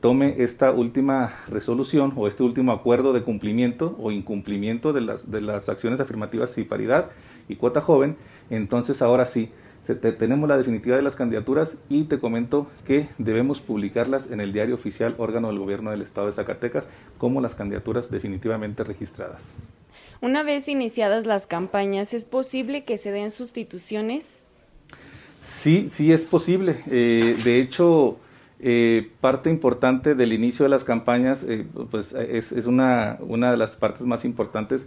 tome 0.00 0.36
esta 0.38 0.70
última 0.70 1.34
resolución 1.48 2.12
o 2.16 2.26
este 2.26 2.42
último 2.42 2.72
acuerdo 2.72 3.12
de 3.12 3.22
cumplimiento 3.22 3.96
o 4.00 4.10
incumplimiento 4.10 4.92
de 4.92 5.02
las, 5.02 5.30
de 5.30 5.40
las 5.40 5.68
acciones 5.68 6.00
afirmativas 6.00 6.56
y 6.58 6.64
paridad 6.64 7.10
y 7.48 7.56
cuota 7.56 7.80
joven, 7.80 8.16
entonces 8.48 9.02
ahora 9.02 9.26
sí, 9.26 9.50
tenemos 10.18 10.48
la 10.48 10.58
definitiva 10.58 10.96
de 10.96 11.02
las 11.02 11.16
candidaturas 11.16 11.76
y 11.88 12.04
te 12.04 12.18
comento 12.18 12.68
que 12.86 13.08
debemos 13.18 13.60
publicarlas 13.60 14.30
en 14.30 14.40
el 14.40 14.52
diario 14.52 14.74
oficial 14.74 15.14
órgano 15.18 15.48
del 15.48 15.58
gobierno 15.58 15.90
del 15.90 16.02
estado 16.02 16.26
de 16.26 16.32
Zacatecas 16.32 16.86
como 17.18 17.40
las 17.40 17.54
candidaturas 17.54 18.10
definitivamente 18.10 18.84
registradas. 18.84 19.44
Una 20.22 20.42
vez 20.42 20.68
iniciadas 20.68 21.24
las 21.24 21.46
campañas, 21.46 22.12
¿es 22.12 22.26
posible 22.26 22.84
que 22.84 22.98
se 22.98 23.10
den 23.10 23.30
sustituciones? 23.30 24.44
Sí, 25.38 25.88
sí 25.88 26.12
es 26.12 26.26
posible. 26.26 26.82
Eh, 26.90 27.36
de 27.42 27.60
hecho, 27.60 28.18
eh, 28.62 29.10
parte 29.22 29.48
importante 29.48 30.14
del 30.14 30.34
inicio 30.34 30.64
de 30.64 30.68
las 30.68 30.84
campañas 30.84 31.44
eh, 31.44 31.66
pues 31.90 32.12
es, 32.12 32.52
una, 32.66 33.16
una, 33.20 33.50
de 33.50 33.56
las 33.56 33.74
partes 33.76 34.06
más 34.06 34.26
importantes 34.26 34.86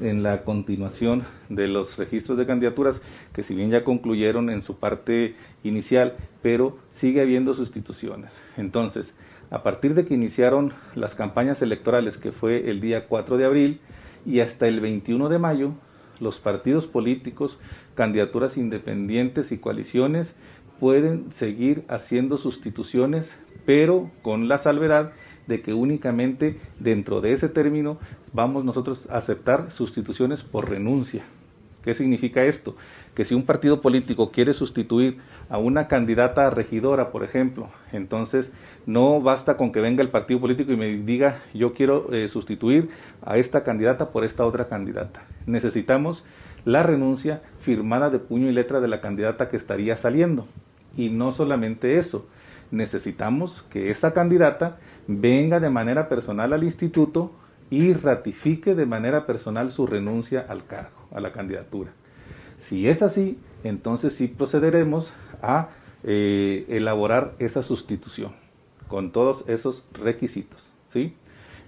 en 0.00 0.24
la 0.24 0.42
continuación 0.42 1.22
de 1.48 1.68
los 1.68 1.98
registros 1.98 2.36
de 2.36 2.46
candidaturas 2.46 3.00
que 3.32 3.44
si 3.44 3.54
bien 3.54 3.70
ya 3.70 3.84
concluyeron 3.84 4.50
en 4.50 4.60
su 4.60 4.78
parte 4.78 5.36
inicial 5.62 6.16
pero 6.42 6.78
sigue 6.90 7.20
habiendo 7.20 7.54
sustituciones. 7.54 8.42
Entonces 8.56 9.16
a 9.50 9.62
partir 9.62 9.94
de 9.94 10.04
que 10.04 10.14
iniciaron 10.14 10.72
las 10.96 11.14
campañas 11.14 11.62
electorales 11.62 12.18
que 12.18 12.32
fue 12.32 12.70
el 12.70 12.80
día 12.80 13.06
4 13.06 13.36
de 13.36 13.44
abril 13.44 13.80
y 14.26 14.40
hasta 14.40 14.66
el 14.66 14.80
21 14.80 15.28
de 15.28 15.38
mayo 15.38 15.74
los 16.22 16.38
partidos 16.38 16.86
políticos, 16.86 17.60
candidaturas 17.94 18.56
independientes 18.56 19.52
y 19.52 19.58
coaliciones 19.58 20.36
pueden 20.82 21.30
seguir 21.30 21.84
haciendo 21.86 22.38
sustituciones, 22.38 23.38
pero 23.64 24.10
con 24.22 24.48
la 24.48 24.58
salvedad 24.58 25.12
de 25.46 25.62
que 25.62 25.74
únicamente 25.74 26.58
dentro 26.80 27.20
de 27.20 27.32
ese 27.32 27.48
término 27.48 27.98
vamos 28.32 28.64
nosotros 28.64 29.08
a 29.08 29.18
aceptar 29.18 29.70
sustituciones 29.70 30.42
por 30.42 30.68
renuncia. 30.68 31.22
¿Qué 31.84 31.94
significa 31.94 32.42
esto? 32.42 32.74
Que 33.14 33.24
si 33.24 33.36
un 33.36 33.44
partido 33.44 33.80
político 33.80 34.32
quiere 34.32 34.54
sustituir 34.54 35.18
a 35.48 35.56
una 35.58 35.86
candidata 35.86 36.48
a 36.48 36.50
regidora, 36.50 37.12
por 37.12 37.22
ejemplo, 37.22 37.68
entonces 37.92 38.52
no 38.84 39.20
basta 39.20 39.56
con 39.56 39.70
que 39.70 39.80
venga 39.80 40.02
el 40.02 40.10
partido 40.10 40.40
político 40.40 40.72
y 40.72 40.76
me 40.76 40.96
diga 40.96 41.42
yo 41.54 41.74
quiero 41.74 42.12
eh, 42.12 42.28
sustituir 42.28 42.90
a 43.24 43.38
esta 43.38 43.62
candidata 43.62 44.10
por 44.10 44.24
esta 44.24 44.44
otra 44.44 44.66
candidata. 44.66 45.22
Necesitamos 45.46 46.24
la 46.64 46.82
renuncia 46.82 47.40
firmada 47.60 48.10
de 48.10 48.18
puño 48.18 48.48
y 48.48 48.52
letra 48.52 48.80
de 48.80 48.88
la 48.88 49.00
candidata 49.00 49.48
que 49.48 49.56
estaría 49.56 49.96
saliendo. 49.96 50.48
Y 50.96 51.10
no 51.10 51.32
solamente 51.32 51.98
eso, 51.98 52.26
necesitamos 52.70 53.62
que 53.62 53.90
esa 53.90 54.12
candidata 54.12 54.78
venga 55.06 55.60
de 55.60 55.70
manera 55.70 56.08
personal 56.08 56.52
al 56.52 56.64
instituto 56.64 57.32
y 57.70 57.94
ratifique 57.94 58.74
de 58.74 58.86
manera 58.86 59.26
personal 59.26 59.70
su 59.70 59.86
renuncia 59.86 60.44
al 60.48 60.66
cargo, 60.66 61.08
a 61.12 61.20
la 61.20 61.32
candidatura. 61.32 61.92
Si 62.56 62.88
es 62.88 63.02
así, 63.02 63.38
entonces 63.64 64.14
sí 64.14 64.28
procederemos 64.28 65.12
a 65.40 65.70
eh, 66.04 66.66
elaborar 66.68 67.34
esa 67.38 67.62
sustitución 67.62 68.32
con 68.88 69.10
todos 69.10 69.48
esos 69.48 69.86
requisitos. 69.92 70.72
¿sí? 70.86 71.14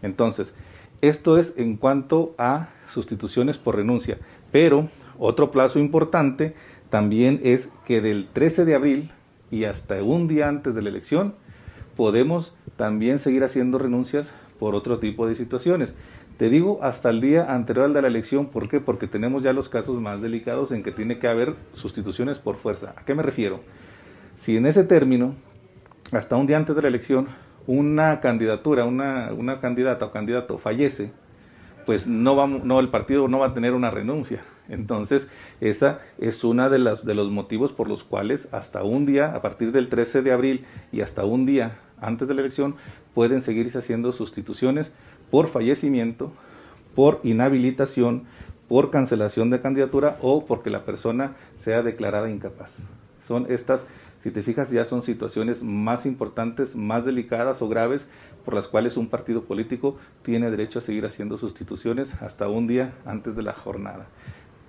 Entonces, 0.02 0.54
esto 1.00 1.38
es 1.38 1.54
en 1.56 1.76
cuanto 1.76 2.34
a 2.38 2.68
sustituciones 2.88 3.56
por 3.58 3.76
renuncia. 3.76 4.18
Pero 4.52 4.88
otro 5.18 5.50
plazo 5.50 5.78
importante 5.78 6.54
también 6.94 7.40
es 7.42 7.72
que 7.84 8.00
del 8.00 8.28
13 8.32 8.64
de 8.64 8.76
abril 8.76 9.10
y 9.50 9.64
hasta 9.64 10.00
un 10.00 10.28
día 10.28 10.48
antes 10.48 10.76
de 10.76 10.82
la 10.82 10.90
elección 10.90 11.34
podemos 11.96 12.54
también 12.76 13.18
seguir 13.18 13.42
haciendo 13.42 13.78
renuncias 13.78 14.32
por 14.60 14.76
otro 14.76 15.00
tipo 15.00 15.26
de 15.26 15.34
situaciones. 15.34 15.96
Te 16.36 16.48
digo 16.48 16.78
hasta 16.84 17.10
el 17.10 17.20
día 17.20 17.52
anterior 17.52 17.86
al 17.86 17.94
de 17.94 18.02
la 18.02 18.06
elección, 18.06 18.46
¿por 18.46 18.68
qué? 18.68 18.78
Porque 18.78 19.08
tenemos 19.08 19.42
ya 19.42 19.52
los 19.52 19.68
casos 19.68 20.00
más 20.00 20.22
delicados 20.22 20.70
en 20.70 20.84
que 20.84 20.92
tiene 20.92 21.18
que 21.18 21.26
haber 21.26 21.56
sustituciones 21.72 22.38
por 22.38 22.58
fuerza. 22.58 22.94
¿A 22.96 23.04
qué 23.04 23.16
me 23.16 23.24
refiero? 23.24 23.58
Si 24.36 24.56
en 24.56 24.64
ese 24.64 24.84
término, 24.84 25.34
hasta 26.12 26.36
un 26.36 26.46
día 26.46 26.58
antes 26.58 26.76
de 26.76 26.82
la 26.82 26.86
elección, 26.86 27.26
una 27.66 28.20
candidatura, 28.20 28.84
una, 28.84 29.32
una 29.32 29.58
candidata 29.58 30.04
o 30.04 30.12
candidato 30.12 30.58
fallece, 30.58 31.10
pues 31.84 32.06
no, 32.06 32.36
va, 32.36 32.46
no 32.46 32.80
el 32.80 32.88
partido 32.88 33.28
no 33.28 33.40
va 33.40 33.48
a 33.48 33.54
tener 33.54 33.72
una 33.72 33.90
renuncia. 33.90 34.42
Entonces, 34.68 35.28
esa 35.60 36.00
es 36.18 36.42
una 36.44 36.68
de 36.68 36.78
las 36.78 37.04
de 37.04 37.14
los 37.14 37.30
motivos 37.30 37.72
por 37.72 37.88
los 37.88 38.04
cuales 38.04 38.48
hasta 38.52 38.82
un 38.82 39.06
día, 39.06 39.34
a 39.34 39.42
partir 39.42 39.72
del 39.72 39.88
13 39.88 40.22
de 40.22 40.32
abril 40.32 40.64
y 40.92 41.02
hasta 41.02 41.24
un 41.24 41.44
día 41.46 41.78
antes 42.00 42.28
de 42.28 42.34
la 42.34 42.40
elección, 42.40 42.76
pueden 43.14 43.42
seguirse 43.42 43.78
haciendo 43.78 44.12
sustituciones 44.12 44.92
por 45.30 45.46
fallecimiento, 45.48 46.32
por 46.94 47.20
inhabilitación, 47.22 48.24
por 48.68 48.90
cancelación 48.90 49.50
de 49.50 49.60
candidatura 49.60 50.18
o 50.22 50.46
porque 50.46 50.70
la 50.70 50.84
persona 50.84 51.36
sea 51.56 51.82
declarada 51.82 52.30
incapaz. 52.30 52.86
Son 53.26 53.46
estas 53.50 53.86
si 54.24 54.30
te 54.30 54.42
fijas, 54.42 54.70
ya 54.70 54.86
son 54.86 55.02
situaciones 55.02 55.62
más 55.62 56.06
importantes, 56.06 56.74
más 56.76 57.04
delicadas 57.04 57.60
o 57.60 57.68
graves 57.68 58.08
por 58.42 58.54
las 58.54 58.68
cuales 58.68 58.96
un 58.96 59.08
partido 59.08 59.44
político 59.44 59.98
tiene 60.22 60.50
derecho 60.50 60.78
a 60.78 60.82
seguir 60.82 61.04
haciendo 61.04 61.36
sustituciones 61.36 62.14
hasta 62.22 62.48
un 62.48 62.66
día 62.66 62.94
antes 63.04 63.36
de 63.36 63.42
la 63.42 63.52
jornada. 63.52 64.06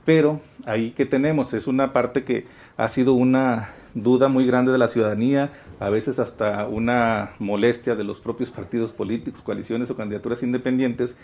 Pero 0.06 0.40
ahí 0.66 0.92
que 0.92 1.06
tenemos 1.06 1.54
es 1.54 1.68
una 1.68 1.92
parte 1.92 2.24
que 2.24 2.46
ha 2.78 2.88
sido 2.88 3.14
una 3.14 3.72
duda 3.96 4.28
muy 4.28 4.46
grande 4.46 4.72
de 4.72 4.78
la 4.78 4.88
ciudadanía, 4.88 5.52
a 5.80 5.90
veces 5.90 6.20
hasta 6.20 6.68
una 6.68 7.32
molestia 7.40 7.96
de 7.96 8.04
los 8.04 8.20
propios 8.20 8.52
partidos 8.52 8.92
políticos, 8.92 9.42
coaliciones 9.42 9.90
o 9.90 9.96
candidaturas 9.96 10.44
independientes, 10.44 11.16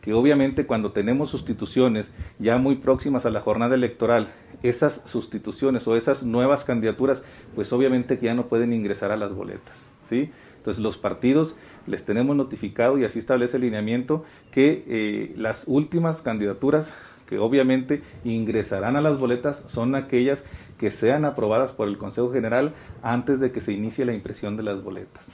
que 0.00 0.14
obviamente 0.14 0.64
cuando 0.64 0.92
tenemos 0.92 1.28
sustituciones 1.30 2.14
ya 2.38 2.56
muy 2.56 2.76
próximas 2.76 3.26
a 3.26 3.30
la 3.30 3.40
jornada 3.40 3.74
electoral, 3.74 4.28
esas 4.62 5.02
sustituciones 5.06 5.86
o 5.86 5.96
esas 5.96 6.22
nuevas 6.22 6.64
candidaturas, 6.64 7.22
pues 7.54 7.72
obviamente 7.72 8.18
que 8.18 8.26
ya 8.26 8.34
no 8.34 8.46
pueden 8.46 8.72
ingresar 8.72 9.10
a 9.10 9.16
las 9.16 9.34
boletas, 9.34 9.90
¿sí? 10.08 10.30
Entonces 10.56 10.82
los 10.82 10.98
partidos 10.98 11.56
les 11.86 12.04
tenemos 12.04 12.36
notificado 12.36 12.98
y 12.98 13.04
así 13.04 13.18
establece 13.18 13.56
el 13.56 13.62
lineamiento 13.62 14.24
que 14.50 14.84
eh, 14.86 15.34
las 15.36 15.64
últimas 15.66 16.20
candidaturas 16.20 16.94
que 17.30 17.38
obviamente 17.38 18.02
ingresarán 18.24 18.96
a 18.96 19.00
las 19.00 19.18
boletas 19.18 19.64
son 19.68 19.94
aquellas 19.94 20.44
que 20.78 20.90
sean 20.90 21.24
aprobadas 21.24 21.70
por 21.70 21.86
el 21.86 21.96
Consejo 21.96 22.32
General 22.32 22.74
antes 23.02 23.38
de 23.38 23.52
que 23.52 23.60
se 23.60 23.72
inicie 23.72 24.04
la 24.04 24.12
impresión 24.12 24.56
de 24.56 24.64
las 24.64 24.82
boletas. 24.82 25.28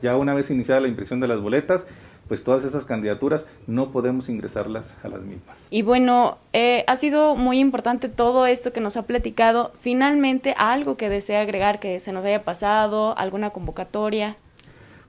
Ya 0.00 0.16
una 0.16 0.32
vez 0.32 0.50
iniciada 0.50 0.80
la 0.80 0.88
impresión 0.88 1.18
de 1.18 1.26
las 1.26 1.40
boletas, 1.40 1.86
pues 2.28 2.44
todas 2.44 2.64
esas 2.64 2.84
candidaturas 2.84 3.48
no 3.66 3.90
podemos 3.90 4.28
ingresarlas 4.28 4.94
a 5.02 5.08
las 5.08 5.22
mismas. 5.22 5.66
Y 5.70 5.82
bueno, 5.82 6.38
eh, 6.52 6.84
ha 6.86 6.94
sido 6.94 7.34
muy 7.34 7.58
importante 7.58 8.08
todo 8.08 8.46
esto 8.46 8.72
que 8.72 8.80
nos 8.80 8.96
ha 8.96 9.02
platicado. 9.02 9.72
Finalmente, 9.80 10.54
algo 10.56 10.96
que 10.96 11.08
desea 11.08 11.40
agregar 11.40 11.80
que 11.80 11.98
se 11.98 12.12
nos 12.12 12.24
haya 12.24 12.44
pasado, 12.44 13.18
alguna 13.18 13.50
convocatoria. 13.50 14.36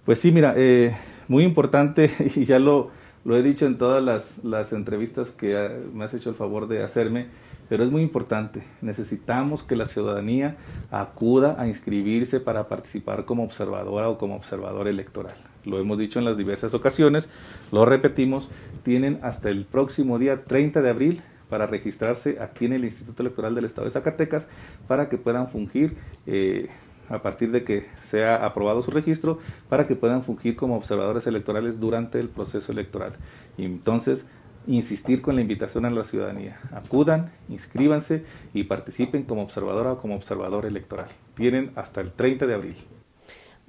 Pues 0.04 0.20
sí, 0.20 0.32
mira, 0.32 0.56
eh, 0.58 0.98
muy 1.28 1.44
importante 1.44 2.10
y 2.36 2.46
ya 2.46 2.58
lo, 2.58 2.90
lo 3.24 3.38
he 3.38 3.44
dicho 3.44 3.66
en 3.66 3.78
todas 3.78 4.04
las, 4.04 4.44
las 4.44 4.74
entrevistas 4.74 5.32
que 5.32 5.58
ah, 5.58 5.70
me 5.94 6.06
has 6.06 6.14
hecho 6.14 6.30
el 6.30 6.36
favor 6.36 6.68
de 6.68 6.84
hacerme, 6.84 7.28
pero 7.70 7.84
es 7.84 7.92
muy 7.92 8.02
importante. 8.02 8.64
Necesitamos 8.82 9.64
que 9.64 9.76
la 9.76 9.86
ciudadanía 9.86 10.58
acuda 10.90 11.56
a 11.60 11.68
inscribirse 11.68 12.40
para 12.40 12.68
participar 12.68 13.26
como 13.26 13.44
observadora 13.44 14.10
o 14.10 14.18
como 14.18 14.36
observador 14.36 14.88
electoral. 14.88 15.36
Lo 15.64 15.80
hemos 15.80 15.98
dicho 15.98 16.20
en 16.20 16.26
las 16.26 16.38
diversas 16.38 16.74
ocasiones, 16.74 17.30
lo 17.72 17.86
repetimos, 17.86 18.50
tienen 18.84 19.20
hasta 19.22 19.50
el 19.50 19.66
próximo 19.66 20.18
día 20.18 20.44
30 20.44 20.82
de 20.82 20.90
abril 20.90 21.22
para 21.50 21.68
registrarse 21.68 22.40
aquí 22.42 22.66
en 22.66 22.74
el 22.74 22.86
Instituto 22.86 23.22
Electoral 23.22 23.54
del 23.54 23.66
Estado 23.66 23.86
de 23.86 23.92
Zacatecas 23.92 24.48
para 24.88 25.10
que 25.10 25.18
puedan 25.18 25.50
fungir 25.50 25.98
eh, 26.26 26.70
a 27.12 27.22
partir 27.22 27.52
de 27.52 27.64
que 27.64 27.88
sea 28.02 28.46
aprobado 28.46 28.82
su 28.82 28.92
registro, 28.92 29.40
para 29.70 29.88
que 29.88 29.96
puedan 29.96 30.24
fungir 30.24 30.56
como 30.56 30.76
observadores 30.76 31.28
electorales 31.28 31.80
durante 31.80 32.20
el 32.20 32.30
proceso 32.30 32.72
electoral. 32.72 33.14
Y 33.58 33.66
entonces, 33.66 34.28
insistir 34.68 35.22
con 35.22 35.36
la 35.36 35.42
invitación 35.42 35.86
a 35.86 35.90
la 35.90 36.06
ciudadanía. 36.06 36.60
Acudan, 36.72 37.32
inscríbanse 37.50 38.24
y 38.54 38.64
participen 38.66 39.24
como 39.24 39.44
observadora 39.44 39.94
o 39.94 39.98
como 40.00 40.16
observador 40.16 40.66
electoral. 40.66 41.08
Tienen 41.36 41.72
hasta 41.76 42.02
el 42.02 42.12
30 42.12 42.46
de 42.48 42.54
abril. 42.54 42.76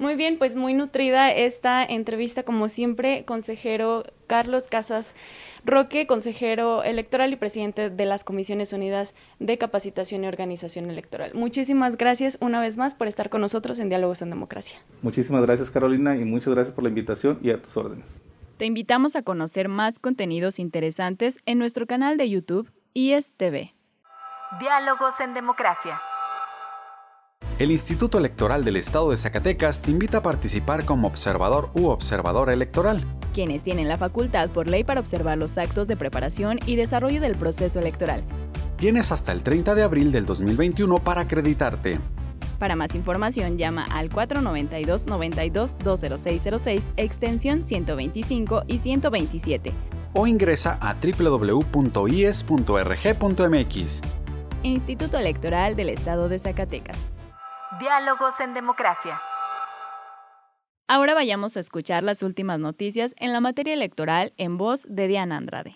Muy 0.02 0.16
bien, 0.16 0.36
pues 0.36 0.56
muy 0.56 0.74
nutrida 0.74 1.30
esta 1.30 1.84
entrevista, 1.84 2.42
como 2.42 2.68
siempre, 2.68 3.24
consejero 3.24 4.02
Carlos 4.26 4.66
Casas 4.66 5.14
Roque, 5.64 6.08
consejero 6.08 6.82
electoral 6.82 7.32
y 7.32 7.36
presidente 7.36 7.88
de 7.88 8.04
las 8.04 8.24
Comisiones 8.24 8.72
Unidas 8.72 9.14
de 9.38 9.58
Capacitación 9.58 10.24
y 10.24 10.26
Organización 10.26 10.90
Electoral. 10.90 11.30
Muchísimas 11.34 11.96
gracias 11.96 12.36
una 12.40 12.60
vez 12.60 12.78
más 12.78 12.96
por 12.96 13.06
estar 13.06 13.30
con 13.30 13.42
nosotros 13.42 13.78
en 13.78 13.90
Diálogos 13.90 14.22
en 14.22 14.30
Democracia. 14.30 14.80
Muchísimas 15.02 15.42
gracias, 15.42 15.70
Carolina, 15.70 16.16
y 16.16 16.24
muchas 16.24 16.52
gracias 16.52 16.74
por 16.74 16.82
la 16.82 16.88
invitación 16.88 17.38
y 17.40 17.50
a 17.50 17.62
tus 17.62 17.76
órdenes. 17.76 18.20
Te 18.58 18.66
invitamos 18.66 19.14
a 19.14 19.22
conocer 19.22 19.68
más 19.68 20.00
contenidos 20.00 20.58
interesantes 20.58 21.38
en 21.46 21.60
nuestro 21.60 21.86
canal 21.86 22.16
de 22.16 22.28
YouTube 22.28 22.72
ISTV. 22.94 23.70
Diálogos 24.58 25.20
en 25.20 25.32
Democracia. 25.32 26.00
El 27.62 27.70
Instituto 27.70 28.18
Electoral 28.18 28.64
del 28.64 28.76
Estado 28.76 29.10
de 29.10 29.16
Zacatecas 29.16 29.82
te 29.82 29.92
invita 29.92 30.18
a 30.18 30.22
participar 30.24 30.84
como 30.84 31.06
observador 31.06 31.70
u 31.74 31.90
observadora 31.90 32.52
electoral. 32.52 33.04
Quienes 33.32 33.62
tienen 33.62 33.86
la 33.86 33.98
facultad 33.98 34.50
por 34.50 34.66
ley 34.66 34.82
para 34.82 34.98
observar 34.98 35.38
los 35.38 35.56
actos 35.58 35.86
de 35.86 35.96
preparación 35.96 36.58
y 36.66 36.74
desarrollo 36.74 37.20
del 37.20 37.36
proceso 37.36 37.78
electoral. 37.78 38.24
Tienes 38.78 39.12
hasta 39.12 39.30
el 39.30 39.44
30 39.44 39.76
de 39.76 39.84
abril 39.84 40.10
del 40.10 40.26
2021 40.26 40.96
para 40.96 41.20
acreditarte. 41.20 42.00
Para 42.58 42.74
más 42.74 42.96
información 42.96 43.56
llama 43.56 43.84
al 43.84 44.10
492-92-20606, 44.10 46.86
extensión 46.96 47.62
125 47.62 48.64
y 48.66 48.78
127. 48.78 49.72
O 50.14 50.26
ingresa 50.26 50.80
a 50.80 50.94
www.ies.rg.mx. 50.94 51.62
Instituto 54.64 55.16
Electoral 55.16 55.76
del 55.76 55.90
Estado 55.90 56.28
de 56.28 56.40
Zacatecas. 56.40 57.12
Diálogos 57.80 58.38
en 58.40 58.52
Democracia. 58.52 59.18
Ahora 60.88 61.14
vayamos 61.14 61.56
a 61.56 61.60
escuchar 61.60 62.02
las 62.02 62.22
últimas 62.22 62.58
noticias 62.58 63.14
en 63.16 63.32
la 63.32 63.40
materia 63.40 63.72
electoral 63.72 64.34
en 64.36 64.58
voz 64.58 64.84
de 64.90 65.08
Diana 65.08 65.38
Andrade. 65.38 65.74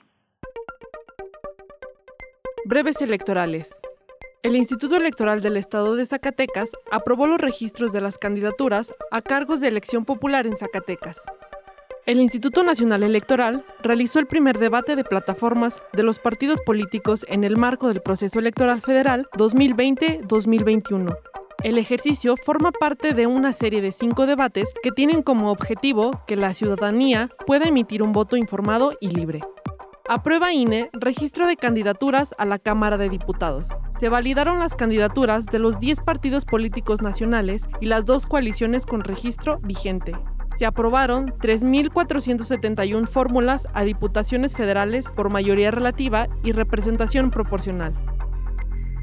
Breves 2.66 3.00
electorales. 3.00 3.74
El 4.42 4.56
Instituto 4.56 4.96
Electoral 4.96 5.40
del 5.40 5.56
Estado 5.56 5.96
de 5.96 6.04
Zacatecas 6.04 6.68
aprobó 6.90 7.26
los 7.26 7.40
registros 7.40 7.92
de 7.92 8.02
las 8.02 8.18
candidaturas 8.18 8.94
a 9.10 9.22
cargos 9.22 9.60
de 9.60 9.68
elección 9.68 10.04
popular 10.04 10.46
en 10.46 10.58
Zacatecas. 10.58 11.18
El 12.04 12.20
Instituto 12.20 12.62
Nacional 12.62 13.04
Electoral 13.04 13.64
realizó 13.82 14.18
el 14.18 14.26
primer 14.26 14.58
debate 14.58 14.96
de 14.96 15.04
plataformas 15.04 15.82
de 15.94 16.02
los 16.02 16.18
partidos 16.18 16.60
políticos 16.60 17.24
en 17.28 17.42
el 17.42 17.56
marco 17.56 17.88
del 17.88 18.02
proceso 18.02 18.38
electoral 18.38 18.82
federal 18.82 19.26
2020-2021 19.32 21.35
el 21.62 21.78
ejercicio 21.78 22.34
forma 22.44 22.70
parte 22.70 23.12
de 23.12 23.26
una 23.26 23.52
serie 23.52 23.80
de 23.80 23.92
cinco 23.92 24.26
debates 24.26 24.72
que 24.82 24.92
tienen 24.92 25.22
como 25.22 25.50
objetivo 25.50 26.10
que 26.26 26.36
la 26.36 26.54
ciudadanía 26.54 27.30
pueda 27.46 27.68
emitir 27.68 28.02
un 28.02 28.12
voto 28.12 28.36
informado 28.36 28.92
y 29.00 29.10
libre. 29.10 29.40
Aprueba 30.08 30.52
INE 30.52 30.90
registro 30.92 31.48
de 31.48 31.56
candidaturas 31.56 32.32
a 32.38 32.44
la 32.44 32.60
Cámara 32.60 32.96
de 32.96 33.08
Diputados. 33.08 33.68
Se 33.98 34.08
validaron 34.08 34.60
las 34.60 34.76
candidaturas 34.76 35.46
de 35.46 35.58
los 35.58 35.80
10 35.80 36.00
partidos 36.02 36.44
políticos 36.44 37.02
nacionales 37.02 37.68
y 37.80 37.86
las 37.86 38.06
dos 38.06 38.26
coaliciones 38.26 38.86
con 38.86 39.00
registro 39.00 39.58
vigente. 39.58 40.12
Se 40.56 40.64
aprobaron 40.64 41.26
3.471 41.40 43.08
fórmulas 43.08 43.66
a 43.74 43.82
diputaciones 43.82 44.54
federales 44.54 45.10
por 45.10 45.28
mayoría 45.30 45.72
relativa 45.72 46.28
y 46.44 46.52
representación 46.52 47.30
proporcional. 47.30 47.94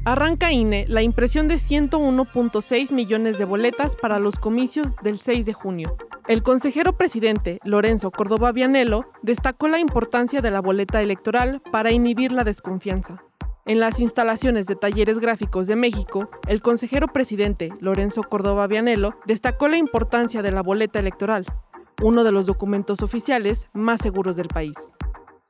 Arranca 0.06 0.52
INE 0.52 0.84
la 0.86 1.00
impresión 1.00 1.48
de 1.48 1.54
101.6 1.54 2.92
millones 2.92 3.38
de 3.38 3.46
boletas 3.46 3.96
para 3.96 4.18
los 4.18 4.36
comicios 4.36 4.94
del 5.02 5.16
6 5.16 5.46
de 5.46 5.54
junio. 5.54 5.96
El 6.28 6.42
consejero 6.42 6.98
presidente, 6.98 7.58
Lorenzo 7.64 8.10
Córdoba 8.10 8.52
Vianello, 8.52 9.06
destacó 9.22 9.66
la 9.66 9.78
importancia 9.78 10.42
de 10.42 10.50
la 10.50 10.60
boleta 10.60 11.00
electoral 11.00 11.62
para 11.72 11.90
inhibir 11.90 12.32
la 12.32 12.44
desconfianza. 12.44 13.22
En 13.64 13.80
las 13.80 13.98
instalaciones 13.98 14.66
de 14.66 14.76
Talleres 14.76 15.20
Gráficos 15.20 15.66
de 15.66 15.76
México, 15.76 16.28
el 16.48 16.60
consejero 16.60 17.08
presidente, 17.08 17.70
Lorenzo 17.80 18.24
Córdoba 18.24 18.66
Vianello, 18.66 19.14
destacó 19.24 19.68
la 19.68 19.78
importancia 19.78 20.42
de 20.42 20.52
la 20.52 20.62
boleta 20.62 20.98
electoral, 20.98 21.46
uno 22.02 22.24
de 22.24 22.32
los 22.32 22.44
documentos 22.44 23.00
oficiales 23.00 23.70
más 23.72 24.02
seguros 24.02 24.36
del 24.36 24.48
país. 24.48 24.74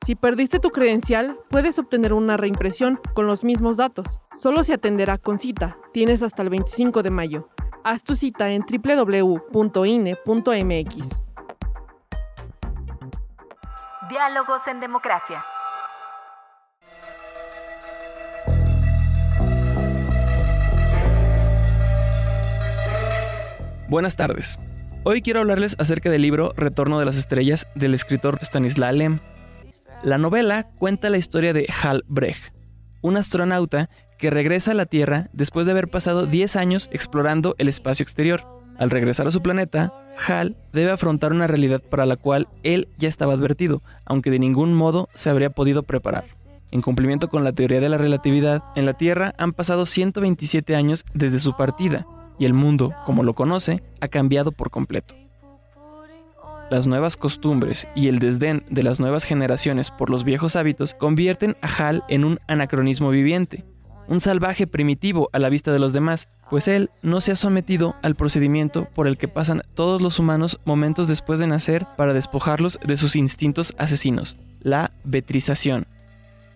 Si 0.05 0.13
perdiste 0.13 0.59
tu 0.59 0.69
credencial, 0.69 1.39
puedes 1.49 1.79
obtener 1.79 2.13
una 2.13 2.37
reimpresión 2.37 2.99
con 3.15 3.25
los 3.25 3.43
mismos 3.43 3.77
datos. 3.77 4.05
Solo 4.35 4.63
se 4.63 4.73
atenderá 4.73 5.17
con 5.17 5.39
cita. 5.39 5.79
Tienes 5.93 6.21
hasta 6.21 6.43
el 6.43 6.49
25 6.49 7.01
de 7.01 7.09
mayo. 7.09 7.49
Haz 7.83 8.03
tu 8.03 8.15
cita 8.15 8.51
en 8.51 8.61
www.ine.mx. 8.61 9.47
Diálogos 14.07 14.67
en 14.67 14.79
Democracia. 14.79 15.43
Buenas 23.89 24.15
tardes. 24.15 24.59
Hoy 25.03 25.23
quiero 25.23 25.39
hablarles 25.39 25.75
acerca 25.79 26.11
del 26.11 26.21
libro 26.21 26.53
Retorno 26.55 26.99
de 26.99 27.05
las 27.05 27.17
Estrellas 27.17 27.67
del 27.73 27.95
escritor 27.95 28.37
Stanislaw 28.43 28.93
Lem. 28.93 29.19
La 30.05 30.19
novela 30.19 30.67
cuenta 30.77 31.09
la 31.09 31.17
historia 31.17 31.51
de 31.51 31.65
Hal 31.81 32.03
Brecht, 32.07 32.53
un 33.01 33.17
astronauta 33.17 33.89
que 34.19 34.29
regresa 34.29 34.69
a 34.69 34.75
la 34.75 34.85
Tierra 34.85 35.29
después 35.33 35.65
de 35.65 35.71
haber 35.71 35.87
pasado 35.87 36.27
10 36.27 36.57
años 36.57 36.89
explorando 36.91 37.55
el 37.57 37.67
espacio 37.67 38.03
exterior. 38.03 38.45
Al 38.77 38.91
regresar 38.91 39.25
a 39.25 39.31
su 39.31 39.41
planeta, 39.41 39.95
Hal 40.27 40.57
debe 40.73 40.91
afrontar 40.91 41.33
una 41.33 41.47
realidad 41.47 41.81
para 41.81 42.05
la 42.05 42.17
cual 42.17 42.47
él 42.61 42.87
ya 42.99 43.09
estaba 43.09 43.33
advertido, 43.33 43.81
aunque 44.05 44.29
de 44.29 44.37
ningún 44.37 44.75
modo 44.75 45.09
se 45.15 45.31
habría 45.31 45.49
podido 45.49 45.81
preparar. 45.81 46.25
En 46.69 46.83
cumplimiento 46.83 47.27
con 47.27 47.43
la 47.43 47.53
teoría 47.53 47.79
de 47.79 47.89
la 47.89 47.97
relatividad, 47.97 48.61
en 48.75 48.85
la 48.85 48.93
Tierra 48.93 49.33
han 49.39 49.53
pasado 49.53 49.87
127 49.87 50.75
años 50.75 51.03
desde 51.15 51.39
su 51.39 51.57
partida, 51.57 52.05
y 52.37 52.45
el 52.45 52.53
mundo, 52.53 52.93
como 53.07 53.23
lo 53.23 53.33
conoce, 53.33 53.81
ha 54.01 54.07
cambiado 54.07 54.51
por 54.51 54.69
completo. 54.69 55.15
Las 56.71 56.87
nuevas 56.87 57.15
costumbres 57.15 57.87
y 57.95 58.07
el 58.07 58.17
desdén 58.17 58.65
de 58.69 58.81
las 58.81 58.99
nuevas 58.99 59.23
generaciones 59.23 59.91
por 59.91 60.09
los 60.09 60.23
viejos 60.23 60.55
hábitos 60.55 60.95
convierten 60.95 61.55
a 61.61 61.67
Hal 61.67 62.03
en 62.07 62.25
un 62.25 62.39
anacronismo 62.47 63.11
viviente, 63.11 63.63
un 64.07 64.19
salvaje 64.19 64.65
primitivo 64.65 65.29
a 65.31 65.39
la 65.39 65.49
vista 65.49 65.71
de 65.71 65.77
los 65.77 65.93
demás, 65.93 66.27
pues 66.49 66.67
él 66.67 66.89
no 67.03 67.21
se 67.21 67.31
ha 67.31 67.35
sometido 67.35 67.95
al 68.01 68.15
procedimiento 68.15 68.87
por 68.95 69.07
el 69.07 69.17
que 69.17 69.27
pasan 69.27 69.61
todos 69.75 70.01
los 70.01 70.17
humanos 70.17 70.59
momentos 70.65 71.07
después 71.07 71.39
de 71.39 71.47
nacer 71.47 71.85
para 71.97 72.13
despojarlos 72.13 72.79
de 72.83 72.97
sus 72.97 73.15
instintos 73.15 73.75
asesinos, 73.77 74.37
la 74.59 74.91
vetrización. 75.03 75.85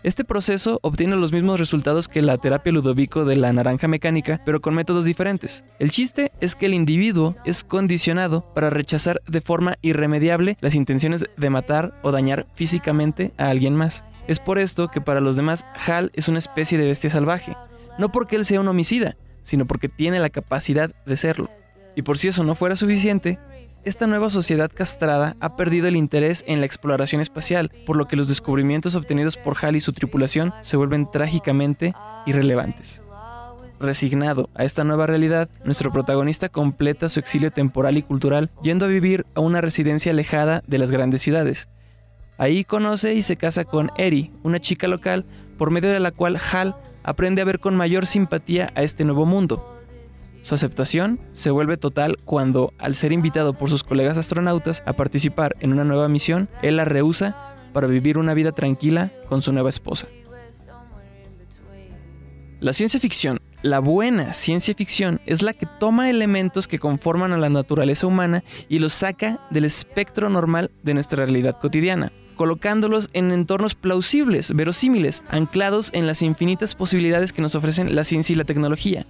Este 0.01 0.23
proceso 0.23 0.79
obtiene 0.81 1.17
los 1.17 1.33
mismos 1.33 1.59
resultados 1.59 2.07
que 2.07 2.21
la 2.21 2.37
terapia 2.37 2.71
ludovico 2.71 3.25
de 3.25 3.35
la 3.35 3.51
naranja 3.51 3.89
mecánica, 3.89 4.41
pero 4.45 4.61
con 4.61 4.73
métodos 4.73 5.03
diferentes. 5.03 5.65
El 5.77 5.91
chiste 5.91 6.31
es 6.39 6.55
que 6.55 6.67
el 6.67 6.73
individuo 6.73 7.35
es 7.43 7.65
condicionado 7.65 8.45
para 8.53 8.69
rechazar 8.69 9.21
de 9.27 9.41
forma 9.41 9.75
irremediable 9.81 10.57
las 10.61 10.75
intenciones 10.75 11.25
de 11.35 11.49
matar 11.49 11.99
o 12.01 12.13
dañar 12.13 12.47
físicamente 12.53 13.33
a 13.37 13.49
alguien 13.49 13.75
más. 13.75 14.05
Es 14.29 14.39
por 14.39 14.57
esto 14.57 14.87
que 14.87 15.01
para 15.01 15.19
los 15.19 15.35
demás 15.35 15.65
Hal 15.85 16.11
es 16.13 16.29
una 16.29 16.39
especie 16.39 16.77
de 16.77 16.87
bestia 16.87 17.09
salvaje, 17.09 17.57
no 17.97 18.09
porque 18.09 18.37
él 18.37 18.45
sea 18.45 18.61
un 18.61 18.69
homicida, 18.69 19.17
sino 19.43 19.67
porque 19.67 19.89
tiene 19.89 20.19
la 20.19 20.29
capacidad 20.29 20.91
de 21.05 21.17
serlo. 21.17 21.49
Y 21.97 22.03
por 22.03 22.17
si 22.17 22.29
eso 22.29 22.45
no 22.45 22.55
fuera 22.55 22.77
suficiente, 22.77 23.37
esta 23.85 24.07
nueva 24.07 24.29
sociedad 24.29 24.69
castrada 24.73 25.35
ha 25.39 25.55
perdido 25.55 25.87
el 25.87 25.95
interés 25.95 26.43
en 26.47 26.59
la 26.59 26.65
exploración 26.65 27.21
espacial, 27.21 27.71
por 27.85 27.95
lo 27.95 28.07
que 28.07 28.15
los 28.15 28.27
descubrimientos 28.27 28.95
obtenidos 28.95 29.37
por 29.37 29.55
Hal 29.61 29.75
y 29.75 29.79
su 29.79 29.93
tripulación 29.93 30.53
se 30.61 30.77
vuelven 30.77 31.09
trágicamente 31.09 31.93
irrelevantes. 32.25 33.01
Resignado 33.79 34.49
a 34.55 34.65
esta 34.65 34.83
nueva 34.83 35.07
realidad, 35.07 35.49
nuestro 35.63 35.91
protagonista 35.91 36.49
completa 36.49 37.07
su 37.07 37.21
exilio 37.21 37.51
temporal 37.51 37.97
y 37.97 38.03
cultural 38.03 38.49
yendo 38.61 38.85
a 38.85 38.89
vivir 38.89 39.25
a 39.35 39.39
una 39.39 39.61
residencia 39.61 40.11
alejada 40.11 40.61
de 40.67 40.77
las 40.77 40.91
grandes 40.91 41.21
ciudades. 41.21 41.69
Ahí 42.37 42.65
conoce 42.65 43.13
y 43.13 43.21
se 43.21 43.37
casa 43.37 43.63
con 43.63 43.91
Eri, 43.97 44.31
una 44.43 44.59
chica 44.59 44.87
local, 44.87 45.25
por 45.57 45.71
medio 45.71 45.89
de 45.89 45.99
la 46.01 46.11
cual 46.11 46.37
Hal 46.51 46.75
aprende 47.03 47.41
a 47.41 47.45
ver 47.45 47.59
con 47.59 47.75
mayor 47.75 48.05
simpatía 48.05 48.71
a 48.75 48.83
este 48.83 49.05
nuevo 49.05 49.25
mundo, 49.25 49.78
su 50.43 50.55
aceptación 50.55 51.19
se 51.33 51.51
vuelve 51.51 51.77
total 51.77 52.17
cuando, 52.25 52.73
al 52.77 52.95
ser 52.95 53.11
invitado 53.11 53.53
por 53.53 53.69
sus 53.69 53.83
colegas 53.83 54.17
astronautas 54.17 54.83
a 54.85 54.93
participar 54.93 55.55
en 55.59 55.73
una 55.73 55.83
nueva 55.83 56.07
misión, 56.07 56.49
él 56.61 56.77
la 56.77 56.85
rehúsa 56.85 57.55
para 57.73 57.87
vivir 57.87 58.17
una 58.17 58.33
vida 58.33 58.51
tranquila 58.51 59.11
con 59.27 59.41
su 59.41 59.51
nueva 59.51 59.69
esposa. 59.69 60.07
La 62.59 62.73
ciencia 62.73 62.99
ficción, 62.99 63.39
la 63.61 63.79
buena 63.79 64.33
ciencia 64.33 64.73
ficción, 64.73 65.21
es 65.25 65.41
la 65.41 65.53
que 65.53 65.67
toma 65.79 66.09
elementos 66.09 66.67
que 66.67 66.79
conforman 66.79 67.31
a 67.31 67.37
la 67.37 67.49
naturaleza 67.49 68.07
humana 68.07 68.43
y 68.67 68.79
los 68.79 68.93
saca 68.93 69.39
del 69.49 69.65
espectro 69.65 70.29
normal 70.29 70.71
de 70.83 70.93
nuestra 70.93 71.25
realidad 71.25 71.57
cotidiana 71.59 72.11
colocándolos 72.39 73.09
en 73.11 73.33
entornos 73.33 73.75
plausibles, 73.75 74.53
verosímiles, 74.53 75.23
anclados 75.27 75.89
en 75.93 76.07
las 76.07 76.21
infinitas 76.21 76.73
posibilidades 76.73 77.33
que 77.33 77.41
nos 77.41 77.53
ofrecen 77.53 77.97
la 77.97 78.05
ciencia 78.05 78.31
y 78.31 78.37
la 78.37 78.45
tecnología. 78.45 79.05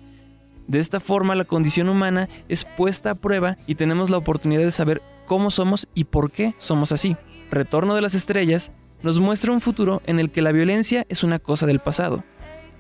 De 0.70 0.78
esta 0.78 1.00
forma 1.00 1.34
la 1.34 1.46
condición 1.46 1.90
humana 1.90 2.30
es 2.48 2.64
puesta 2.64 3.10
a 3.10 3.16
prueba 3.16 3.58
y 3.66 3.74
tenemos 3.74 4.12
la 4.12 4.18
oportunidad 4.18 4.62
de 4.62 4.72
saber 4.72 5.02
cómo 5.26 5.50
somos 5.50 5.88
y 5.96 6.04
por 6.04 6.32
qué 6.32 6.54
somos 6.60 6.92
así. 6.92 7.18
Retorno 7.50 7.96
de 7.96 8.04
las 8.04 8.14
Estrellas 8.14 8.72
nos 9.02 9.20
muestra 9.20 9.52
un 9.52 9.62
futuro 9.62 10.04
en 10.06 10.20
el 10.20 10.30
que 10.30 10.44
la 10.44 10.52
violencia 10.52 11.08
es 11.10 11.24
una 11.24 11.40
cosa 11.40 11.66
del 11.66 11.80
pasado. 11.80 12.24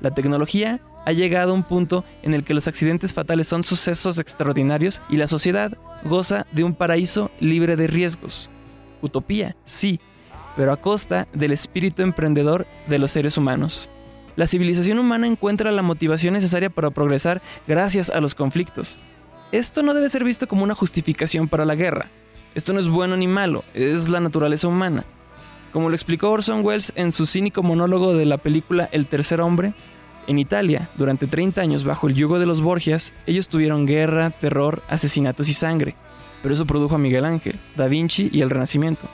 La 0.01 0.11
tecnología 0.11 0.79
ha 1.03 1.11
llegado 1.13 1.49
a 1.49 1.55
un 1.55 1.63
punto 1.63 2.05
en 2.21 2.35
el 2.35 2.43
que 2.43 2.53
los 2.53 2.67
accidentes 2.67 3.15
fatales 3.15 3.47
son 3.47 3.63
sucesos 3.63 4.19
extraordinarios 4.19 5.01
y 5.09 5.17
la 5.17 5.27
sociedad 5.27 5.75
goza 6.03 6.45
de 6.51 6.63
un 6.63 6.75
paraíso 6.75 7.31
libre 7.39 7.75
de 7.75 7.87
riesgos. 7.87 8.51
Utopía, 9.01 9.55
sí, 9.65 9.99
pero 10.55 10.71
a 10.71 10.77
costa 10.77 11.27
del 11.33 11.53
espíritu 11.53 12.03
emprendedor 12.03 12.67
de 12.87 12.99
los 12.99 13.09
seres 13.09 13.35
humanos 13.35 13.89
la 14.39 14.47
civilización 14.47 14.99
humana 14.99 15.27
encuentra 15.27 15.69
la 15.69 15.81
motivación 15.81 16.33
necesaria 16.33 16.69
para 16.69 16.91
progresar 16.91 17.41
gracias 17.67 18.09
a 18.09 18.21
los 18.21 18.35
conflictos. 18.35 18.97
Esto 19.51 19.83
no 19.83 19.93
debe 19.93 20.07
ser 20.07 20.23
visto 20.23 20.47
como 20.47 20.63
una 20.63 20.75
justificación 20.75 21.49
para 21.49 21.65
la 21.65 21.75
guerra. 21.75 22.09
Esto 22.55 22.71
no 22.71 22.79
es 22.79 22.87
bueno 22.87 23.17
ni 23.17 23.27
malo, 23.27 23.65
es 23.73 24.07
la 24.07 24.21
naturaleza 24.21 24.69
humana. 24.69 25.03
Como 25.73 25.89
lo 25.89 25.95
explicó 25.95 26.29
Orson 26.29 26.63
Welles 26.63 26.93
en 26.95 27.11
su 27.11 27.25
cínico 27.25 27.63
monólogo 27.63 28.13
de 28.13 28.25
la 28.25 28.37
película 28.37 28.87
El 28.93 29.07
tercer 29.07 29.41
hombre, 29.41 29.73
en 30.25 30.39
Italia, 30.39 30.89
durante 30.95 31.27
30 31.27 31.59
años 31.59 31.83
bajo 31.83 32.07
el 32.07 32.15
yugo 32.15 32.39
de 32.39 32.45
los 32.45 32.61
Borgias, 32.61 33.13
ellos 33.27 33.49
tuvieron 33.49 33.85
guerra, 33.85 34.29
terror, 34.29 34.81
asesinatos 34.87 35.49
y 35.49 35.53
sangre. 35.53 35.95
Pero 36.41 36.53
eso 36.53 36.65
produjo 36.65 36.95
a 36.95 36.97
Miguel 36.97 37.25
Ángel, 37.25 37.59
Da 37.75 37.89
Vinci 37.89 38.29
y 38.31 38.39
el 38.39 38.49
Renacimiento. 38.49 39.05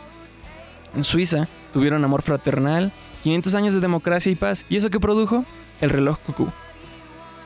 En 0.95 1.03
Suiza 1.03 1.47
tuvieron 1.73 2.05
amor 2.05 2.21
fraternal 2.21 2.93
500 3.25 3.55
años 3.55 3.73
de 3.73 3.79
democracia 3.79 4.31
y 4.31 4.35
paz. 4.35 4.67
¿Y 4.69 4.77
eso 4.77 4.91
qué 4.91 4.99
produjo? 4.99 5.45
El 5.81 5.89
reloj 5.89 6.19
cucú. 6.19 6.51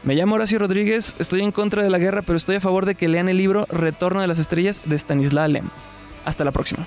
Me 0.03 0.13
llamo 0.13 0.35
Horacio 0.35 0.59
Rodríguez, 0.59 1.15
estoy 1.19 1.41
en 1.41 1.53
contra 1.53 1.83
de 1.83 1.89
la 1.89 1.99
guerra, 1.99 2.21
pero 2.21 2.35
estoy 2.35 2.57
a 2.57 2.59
favor 2.59 2.85
de 2.85 2.95
que 2.95 3.07
lean 3.07 3.29
el 3.29 3.37
libro 3.37 3.65
Retorno 3.69 4.19
de 4.19 4.27
las 4.27 4.39
Estrellas 4.39 4.81
de 4.83 4.97
Stanislaw 4.97 5.47
Lem. 5.47 5.69
Hasta 6.25 6.43
la 6.43 6.51
próxima. 6.51 6.85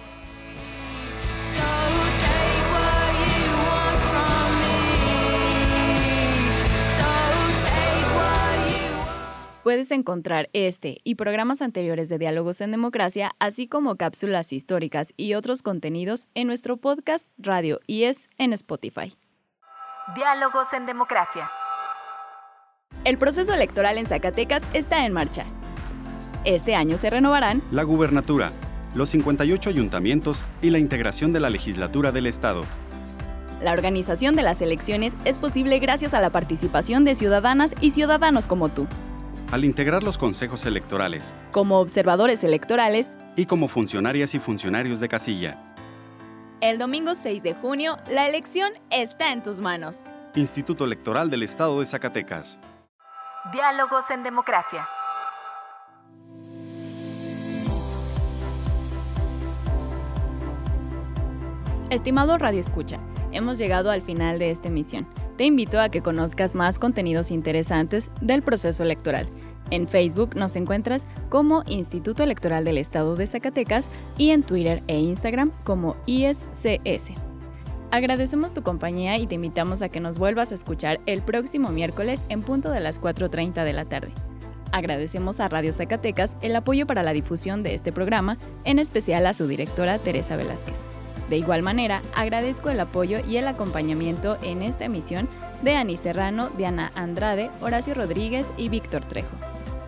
Puedes 9.62 9.92
encontrar 9.92 10.50
este 10.54 11.00
y 11.04 11.14
programas 11.14 11.62
anteriores 11.62 12.08
de 12.08 12.18
Diálogos 12.18 12.60
en 12.60 12.72
Democracia, 12.72 13.30
así 13.38 13.68
como 13.68 13.94
cápsulas 13.94 14.52
históricas 14.52 15.14
y 15.16 15.34
otros 15.34 15.62
contenidos 15.62 16.26
en 16.34 16.48
nuestro 16.48 16.78
podcast 16.78 17.28
Radio 17.38 17.78
IES 17.86 18.28
en 18.38 18.52
Spotify. 18.54 19.16
Diálogos 20.16 20.72
en 20.72 20.84
Democracia. 20.84 21.48
El 23.04 23.18
proceso 23.18 23.54
electoral 23.54 23.98
en 23.98 24.06
Zacatecas 24.06 24.64
está 24.74 25.06
en 25.06 25.12
marcha. 25.12 25.46
Este 26.44 26.74
año 26.74 26.98
se 26.98 27.10
renovarán 27.10 27.62
la 27.70 27.84
gubernatura, 27.84 28.50
los 28.96 29.10
58 29.10 29.70
ayuntamientos 29.70 30.44
y 30.60 30.70
la 30.70 30.80
integración 30.80 31.32
de 31.32 31.38
la 31.38 31.50
legislatura 31.50 32.10
del 32.10 32.26
Estado. 32.26 32.62
La 33.60 33.70
organización 33.70 34.34
de 34.34 34.42
las 34.42 34.60
elecciones 34.60 35.16
es 35.24 35.38
posible 35.38 35.78
gracias 35.78 36.14
a 36.14 36.20
la 36.20 36.30
participación 36.30 37.04
de 37.04 37.14
ciudadanas 37.14 37.72
y 37.80 37.92
ciudadanos 37.92 38.48
como 38.48 38.68
tú 38.68 38.88
al 39.52 39.66
integrar 39.66 40.02
los 40.02 40.16
consejos 40.16 40.64
electorales, 40.64 41.34
como 41.50 41.78
observadores 41.78 42.42
electorales 42.42 43.10
y 43.36 43.44
como 43.44 43.68
funcionarias 43.68 44.34
y 44.34 44.38
funcionarios 44.38 44.98
de 44.98 45.08
casilla. 45.08 45.58
El 46.62 46.78
domingo 46.78 47.14
6 47.14 47.42
de 47.42 47.54
junio, 47.54 47.98
la 48.10 48.26
elección 48.26 48.72
está 48.90 49.30
en 49.30 49.42
tus 49.42 49.60
manos. 49.60 49.98
Instituto 50.34 50.86
Electoral 50.86 51.28
del 51.28 51.42
Estado 51.42 51.78
de 51.80 51.86
Zacatecas. 51.86 52.58
Diálogos 53.52 54.10
en 54.10 54.22
democracia. 54.22 54.88
Estimado 61.90 62.38
Radio 62.38 62.60
Escucha, 62.60 62.98
hemos 63.32 63.58
llegado 63.58 63.90
al 63.90 64.00
final 64.00 64.38
de 64.38 64.50
esta 64.50 64.68
emisión. 64.68 65.06
Te 65.36 65.44
invito 65.44 65.80
a 65.80 65.88
que 65.88 66.02
conozcas 66.02 66.54
más 66.54 66.78
contenidos 66.78 67.30
interesantes 67.30 68.10
del 68.20 68.42
proceso 68.42 68.82
electoral. 68.82 69.28
En 69.70 69.88
Facebook 69.88 70.36
nos 70.36 70.54
encuentras 70.56 71.06
como 71.30 71.62
Instituto 71.66 72.22
Electoral 72.22 72.64
del 72.64 72.76
Estado 72.76 73.16
de 73.16 73.26
Zacatecas 73.26 73.88
y 74.18 74.30
en 74.30 74.42
Twitter 74.42 74.82
e 74.86 74.98
Instagram 74.98 75.50
como 75.64 75.96
ISCS. 76.06 77.12
Agradecemos 77.90 78.54
tu 78.54 78.62
compañía 78.62 79.16
y 79.16 79.26
te 79.26 79.34
invitamos 79.34 79.82
a 79.82 79.88
que 79.88 80.00
nos 80.00 80.18
vuelvas 80.18 80.52
a 80.52 80.54
escuchar 80.54 81.00
el 81.06 81.22
próximo 81.22 81.70
miércoles 81.70 82.22
en 82.28 82.42
punto 82.42 82.70
de 82.70 82.80
las 82.80 83.00
4.30 83.00 83.64
de 83.64 83.72
la 83.72 83.84
tarde. 83.84 84.12
Agradecemos 84.72 85.40
a 85.40 85.48
Radio 85.48 85.72
Zacatecas 85.72 86.36
el 86.40 86.56
apoyo 86.56 86.86
para 86.86 87.02
la 87.02 87.12
difusión 87.12 87.62
de 87.62 87.74
este 87.74 87.92
programa, 87.92 88.38
en 88.64 88.78
especial 88.78 89.26
a 89.26 89.34
su 89.34 89.46
directora 89.46 89.98
Teresa 89.98 90.36
Velázquez. 90.36 90.91
De 91.32 91.38
igual 91.38 91.62
manera, 91.62 92.02
agradezco 92.14 92.68
el 92.68 92.78
apoyo 92.78 93.20
y 93.26 93.38
el 93.38 93.48
acompañamiento 93.48 94.36
en 94.42 94.60
esta 94.60 94.84
emisión 94.84 95.30
de 95.62 95.76
Ani 95.76 95.96
Serrano, 95.96 96.50
Diana 96.58 96.92
Andrade, 96.94 97.50
Horacio 97.62 97.94
Rodríguez 97.94 98.46
y 98.58 98.68
Víctor 98.68 99.02
Trejo. 99.06 99.34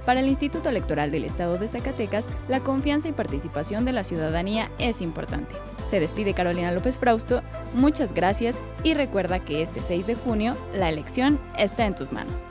Para 0.07 0.21
el 0.21 0.29
Instituto 0.29 0.71
Electoral 0.71 1.11
del 1.11 1.25
Estado 1.25 1.59
de 1.59 1.69
Zacatecas, 1.69 2.25
la 2.49 2.61
confianza 2.61 3.09
y 3.09 3.13
participación 3.13 3.85
de 3.85 3.93
la 3.93 4.05
ciudadanía 4.05 4.71
es 4.79 5.03
importante. 5.03 5.55
Se 5.91 6.01
despide 6.01 6.33
Carolina 6.33 6.73
López 6.73 6.97
Frausto, 6.97 7.43
muchas 7.75 8.15
gracias 8.15 8.59
y 8.83 8.95
recuerda 8.95 9.41
que 9.41 9.61
este 9.61 9.81
6 9.81 10.07
de 10.07 10.15
junio 10.15 10.57
la 10.75 10.89
elección 10.89 11.39
está 11.59 11.85
en 11.85 11.95
tus 11.95 12.11
manos. 12.11 12.43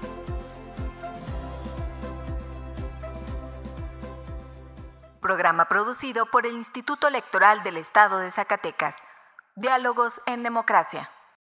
Programa 5.24 5.70
producido 5.70 6.26
por 6.26 6.46
el 6.46 6.54
Instituto 6.54 7.08
Electoral 7.08 7.64
del 7.64 7.78
Estado 7.78 8.20
de 8.20 8.30
Zacatecas. 8.30 8.98
Diálogos 9.56 10.22
en 10.26 10.44
Democracia. 10.44 11.10